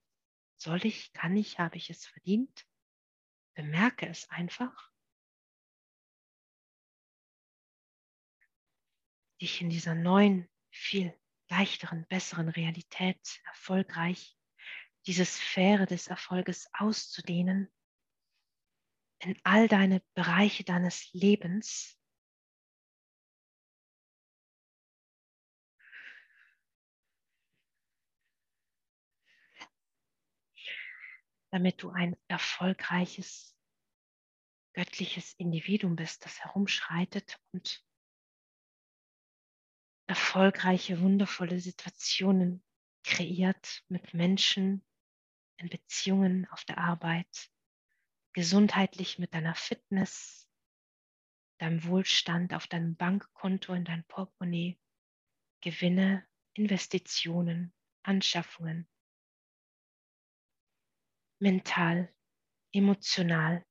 Soll 0.57 0.85
ich, 0.85 1.12
kann 1.12 1.37
ich, 1.37 1.59
habe 1.59 1.76
ich 1.76 1.90
es 1.90 2.07
verdient? 2.07 2.66
Bemerke 3.54 4.07
es 4.09 4.28
einfach. 4.30 4.90
Dich 9.40 9.61
in 9.61 9.70
dieser 9.70 9.94
neuen, 9.94 10.48
viel 10.70 11.14
leichteren, 11.48 12.07
besseren 12.07 12.48
Realität 12.48 13.40
erfolgreich 13.46 14.37
diese 15.06 15.24
Sphäre 15.24 15.86
des 15.86 16.06
Erfolges 16.06 16.68
auszudehnen 16.72 17.70
in 19.18 19.38
all 19.42 19.68
deine 19.68 20.02
Bereiche 20.14 20.64
deines 20.64 21.12
Lebens. 21.12 21.98
damit 31.50 31.80
du 31.84 31.90
ein 31.90 32.16
erfolgreiches, 32.26 33.56
göttliches 34.72 35.34
Individuum 35.34 35.94
bist, 35.94 36.24
das 36.24 36.40
herumschreitet 36.40 37.38
und 37.52 37.86
erfolgreiche, 40.08 41.00
wundervolle 41.00 41.60
Situationen 41.60 42.64
kreiert 43.04 43.84
mit 43.86 44.14
Menschen, 44.14 44.84
in 45.56 45.68
Beziehungen, 45.68 46.46
auf 46.50 46.64
der 46.64 46.78
Arbeit, 46.78 47.50
gesundheitlich 48.32 49.18
mit 49.18 49.34
deiner 49.34 49.54
Fitness, 49.54 50.48
deinem 51.58 51.84
Wohlstand 51.84 52.52
auf 52.54 52.66
deinem 52.66 52.96
Bankkonto, 52.96 53.72
in 53.74 53.84
dein 53.84 54.04
Portemonnaie, 54.04 54.78
Gewinne, 55.60 56.26
Investitionen, 56.54 57.72
Anschaffungen, 58.02 58.88
mental, 61.38 62.12
emotional, 62.72 63.64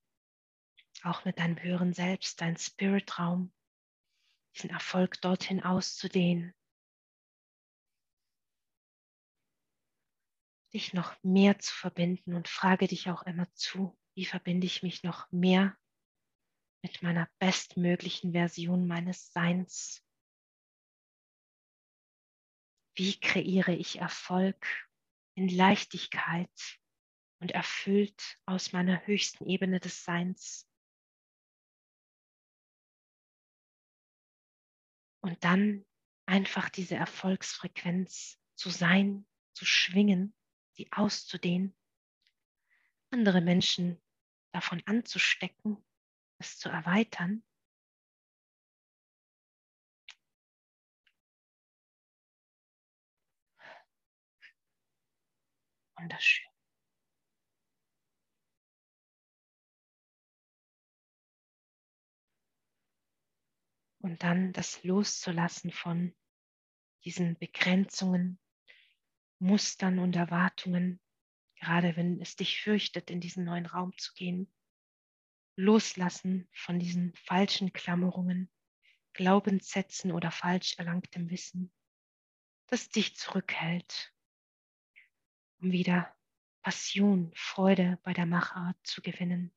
auch 1.04 1.26
mit 1.26 1.40
deinem 1.40 1.62
höheren 1.62 1.94
Selbst, 1.94 2.40
dein 2.42 2.58
Spiritraum, 2.58 3.54
diesen 4.56 4.70
Erfolg 4.70 5.20
dorthin 5.22 5.62
auszudehnen, 5.62 6.54
dich 10.74 10.94
noch 10.94 11.16
mehr 11.24 11.60
zu 11.60 11.74
verbinden 11.74 12.34
und 12.34 12.48
frage 12.48 12.88
dich 12.88 13.10
auch 13.10 13.24
immer 13.24 13.52
zu, 13.54 13.98
wie 14.16 14.26
verbinde 14.26 14.66
ich 14.66 14.84
mich 14.84 15.04
noch 15.04 15.32
mehr 15.32 15.78
mit 16.84 17.02
meiner 17.02 17.30
bestmöglichen 17.40 18.34
Version 18.34 18.88
meines 18.88 19.32
Seins? 19.32 20.04
Wie 22.96 23.20
kreiere 23.20 23.74
ich 23.74 24.00
Erfolg 24.00 24.68
in 25.36 25.48
Leichtigkeit 25.48 26.80
und 27.40 27.52
erfüllt 27.52 28.40
aus 28.46 28.72
meiner 28.72 29.06
höchsten 29.08 29.48
Ebene 29.48 29.80
des 29.80 30.04
Seins? 30.04 30.68
Und 35.22 35.44
dann 35.44 35.86
einfach 36.28 36.70
diese 36.70 36.96
Erfolgsfrequenz 36.96 38.40
zu 38.56 38.70
sein, 38.70 39.26
zu 39.54 39.66
schwingen 39.66 40.36
sie 40.74 40.92
auszudehnen, 40.92 41.76
andere 43.12 43.42
Menschen 43.42 44.02
davon 44.52 44.82
anzustecken, 44.86 45.84
es 46.40 46.58
zu 46.58 46.70
erweitern. 46.70 47.44
Wunderschön. 55.98 56.54
Und 64.00 64.22
dann 64.22 64.52
das 64.52 64.84
loszulassen 64.84 65.72
von 65.72 66.14
diesen 67.06 67.38
Begrenzungen, 67.38 68.38
Mustern 69.44 70.00
und 70.00 70.16
Erwartungen, 70.16 71.02
gerade 71.56 71.98
wenn 71.98 72.22
es 72.22 72.38
dich 72.38 72.62
fürchtet, 72.62 73.10
in 73.10 73.20
diesen 73.20 73.44
neuen 73.44 73.66
Raum 73.66 73.96
zu 73.98 74.14
gehen. 74.14 74.52
Loslassen 75.58 76.48
von 76.54 76.80
diesen 76.80 77.14
falschen 77.16 77.74
Klammerungen, 77.74 78.50
Glaubenssätzen 79.14 80.12
oder 80.14 80.32
falsch 80.32 80.76
erlangtem 80.80 81.30
Wissen, 81.30 81.72
das 82.68 82.90
dich 82.90 83.18
zurückhält, 83.18 84.14
um 85.60 85.72
wieder 85.74 86.16
Passion, 86.62 87.32
Freude 87.36 88.00
bei 88.04 88.14
der 88.14 88.26
Machart 88.26 88.78
zu 88.84 89.02
gewinnen, 89.02 89.54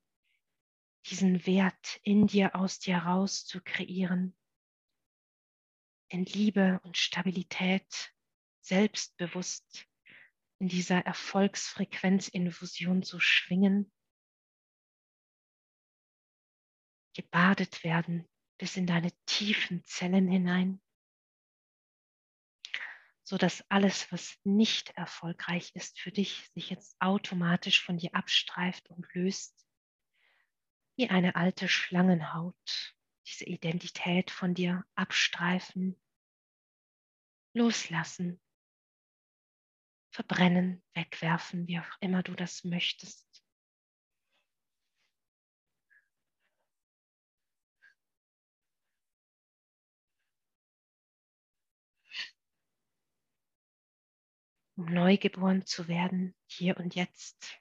diesen 1.06 1.46
Wert 1.46 2.00
in 2.02 2.26
dir, 2.26 2.56
aus 2.56 2.80
dir 2.80 3.04
heraus 3.04 3.46
zu 3.46 3.62
kreieren, 3.62 4.36
in 6.08 6.24
Liebe 6.24 6.80
und 6.82 6.96
Stabilität 6.96 8.15
selbstbewusst 8.66 9.86
in 10.58 10.68
dieser 10.68 10.98
Erfolgsfrequenzinfusion 10.98 13.04
zu 13.04 13.20
schwingen, 13.20 13.92
gebadet 17.14 17.84
werden 17.84 18.28
bis 18.58 18.76
in 18.76 18.86
deine 18.86 19.12
tiefen 19.26 19.84
Zellen 19.84 20.28
hinein, 20.28 20.82
so 23.22 23.38
dass 23.38 23.64
alles, 23.70 24.10
was 24.10 24.36
nicht 24.44 24.90
erfolgreich 24.90 25.70
ist 25.74 26.00
für 26.00 26.10
dich, 26.10 26.50
sich 26.54 26.70
jetzt 26.70 26.96
automatisch 27.00 27.84
von 27.84 27.98
dir 27.98 28.12
abstreift 28.14 28.90
und 28.90 29.06
löst, 29.14 29.64
wie 30.96 31.08
eine 31.08 31.36
alte 31.36 31.68
Schlangenhaut, 31.68 32.96
diese 33.26 33.44
Identität 33.44 34.30
von 34.30 34.54
dir 34.54 34.84
abstreifen, 34.94 36.00
loslassen 37.54 38.40
verbrennen, 40.16 40.82
wegwerfen, 40.94 41.68
wie 41.68 41.78
auch 41.78 41.96
immer 42.00 42.22
du 42.22 42.34
das 42.34 42.64
möchtest. 42.64 43.26
um 54.78 54.84
neugeboren 54.92 55.64
zu 55.64 55.88
werden, 55.88 56.34
hier 56.46 56.76
und 56.76 56.94
jetzt, 56.94 57.58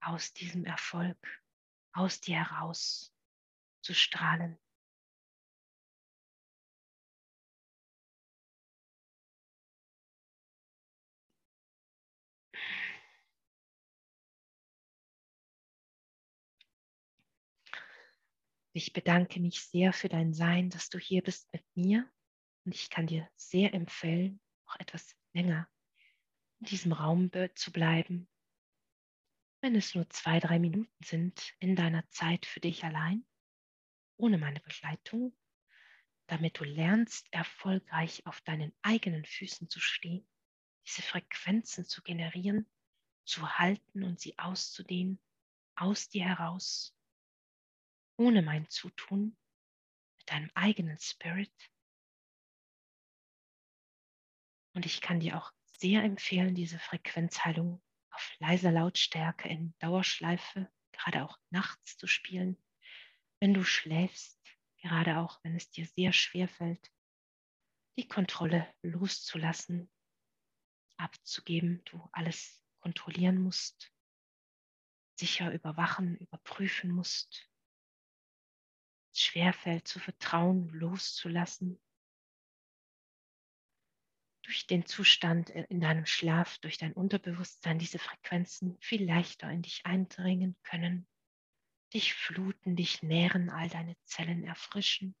aus 0.00 0.32
diesem 0.32 0.64
Erfolg, 0.64 1.18
aus 1.92 2.20
dir 2.20 2.36
heraus 2.36 3.12
zu 3.82 3.92
strahlen. 3.92 4.56
Ich 18.72 18.92
bedanke 18.92 19.40
mich 19.40 19.62
sehr 19.62 19.92
für 19.92 20.08
dein 20.08 20.32
Sein, 20.32 20.70
dass 20.70 20.88
du 20.90 20.98
hier 20.98 21.22
bist 21.22 21.52
mit 21.52 21.64
mir. 21.74 22.08
Und 22.64 22.74
ich 22.74 22.88
kann 22.88 23.08
dir 23.08 23.28
sehr 23.34 23.74
empfehlen, 23.74 24.40
auch 24.66 24.76
etwas 24.78 25.16
länger 25.32 25.68
in 26.60 26.66
diesem 26.66 26.92
Raum 26.92 27.30
zu 27.56 27.72
bleiben. 27.72 28.28
Wenn 29.60 29.74
es 29.74 29.94
nur 29.94 30.08
zwei, 30.10 30.38
drei 30.38 30.58
Minuten 30.58 31.04
sind 31.04 31.52
in 31.58 31.74
deiner 31.74 32.08
Zeit 32.10 32.46
für 32.46 32.60
dich 32.60 32.84
allein, 32.84 33.26
ohne 34.16 34.38
meine 34.38 34.60
Begleitung, 34.60 35.36
damit 36.28 36.60
du 36.60 36.64
lernst, 36.64 37.26
erfolgreich 37.32 38.24
auf 38.24 38.40
deinen 38.42 38.72
eigenen 38.82 39.24
Füßen 39.24 39.68
zu 39.68 39.80
stehen, 39.80 40.26
diese 40.86 41.02
Frequenzen 41.02 41.84
zu 41.84 42.02
generieren, 42.02 42.70
zu 43.24 43.58
halten 43.58 44.04
und 44.04 44.20
sie 44.20 44.38
auszudehnen, 44.38 45.20
aus 45.74 46.08
dir 46.08 46.24
heraus 46.24 46.96
ohne 48.20 48.42
mein 48.42 48.68
Zutun, 48.68 49.34
mit 50.18 50.30
deinem 50.30 50.50
eigenen 50.54 50.98
Spirit. 50.98 51.54
Und 54.74 54.84
ich 54.84 55.00
kann 55.00 55.20
dir 55.20 55.38
auch 55.38 55.50
sehr 55.64 56.02
empfehlen, 56.04 56.54
diese 56.54 56.78
Frequenzheilung 56.78 57.82
auf 58.10 58.36
leiser 58.38 58.72
Lautstärke 58.72 59.48
in 59.48 59.74
Dauerschleife, 59.78 60.70
gerade 60.92 61.24
auch 61.24 61.38
nachts 61.48 61.96
zu 61.96 62.06
spielen, 62.06 62.62
wenn 63.40 63.54
du 63.54 63.64
schläfst, 63.64 64.38
gerade 64.82 65.16
auch 65.16 65.42
wenn 65.42 65.56
es 65.56 65.70
dir 65.70 65.86
sehr 65.86 66.12
schwer 66.12 66.46
fällt, 66.46 66.92
die 67.96 68.06
Kontrolle 68.06 68.70
loszulassen, 68.82 69.90
abzugeben, 70.98 71.82
du 71.86 72.06
alles 72.12 72.62
kontrollieren 72.80 73.40
musst, 73.40 73.90
sicher 75.18 75.54
überwachen, 75.54 76.18
überprüfen 76.18 76.90
musst, 76.90 77.49
schwerfällt 79.20 79.86
zu 79.86 79.98
vertrauen, 79.98 80.68
loszulassen, 80.70 81.80
durch 84.42 84.66
den 84.66 84.84
Zustand 84.86 85.50
in 85.50 85.80
deinem 85.80 86.06
Schlaf, 86.06 86.58
durch 86.58 86.76
dein 86.76 86.92
Unterbewusstsein 86.92 87.78
diese 87.78 87.98
Frequenzen 87.98 88.76
viel 88.80 89.04
leichter 89.04 89.50
in 89.50 89.62
dich 89.62 89.86
eindringen 89.86 90.56
können, 90.64 91.06
dich 91.94 92.14
fluten, 92.14 92.74
dich 92.74 93.02
nähren, 93.02 93.50
all 93.50 93.68
deine 93.68 93.96
Zellen 94.04 94.42
erfrischen. 94.42 95.14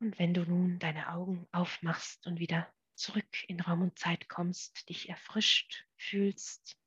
Und 0.00 0.18
wenn 0.18 0.34
du 0.34 0.44
nun 0.44 0.78
deine 0.78 1.08
Augen 1.08 1.48
aufmachst 1.50 2.26
und 2.26 2.38
wieder 2.38 2.70
zurück 2.94 3.44
in 3.48 3.60
Raum 3.60 3.80
und 3.80 3.98
Zeit 3.98 4.28
kommst, 4.28 4.88
dich 4.90 5.08
erfrischt 5.08 5.86
fühlst, 5.96 6.78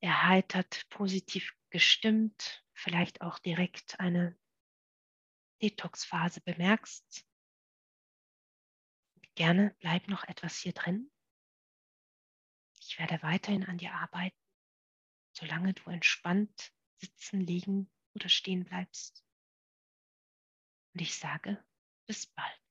erheitert, 0.00 0.88
positiv 0.90 1.54
gestimmt, 1.70 2.64
vielleicht 2.72 3.20
auch 3.20 3.38
direkt 3.38 3.98
eine 4.00 4.38
Detox-Phase 5.60 6.40
bemerkst, 6.40 7.26
gerne 9.34 9.74
bleib 9.80 10.08
noch 10.08 10.24
etwas 10.24 10.58
hier 10.58 10.72
drin. 10.72 11.10
Ich 12.80 12.98
werde 12.98 13.22
weiterhin 13.22 13.64
an 13.64 13.78
dir 13.78 13.92
arbeiten, 13.92 14.38
solange 15.32 15.74
du 15.74 15.90
entspannt 15.90 16.72
sitzen, 17.00 17.40
liegen 17.40 17.90
oder 18.14 18.28
stehen 18.28 18.64
bleibst. 18.64 19.24
Und 20.94 21.02
ich 21.02 21.14
sage, 21.14 21.64
bis 22.06 22.26
bald. 22.26 22.67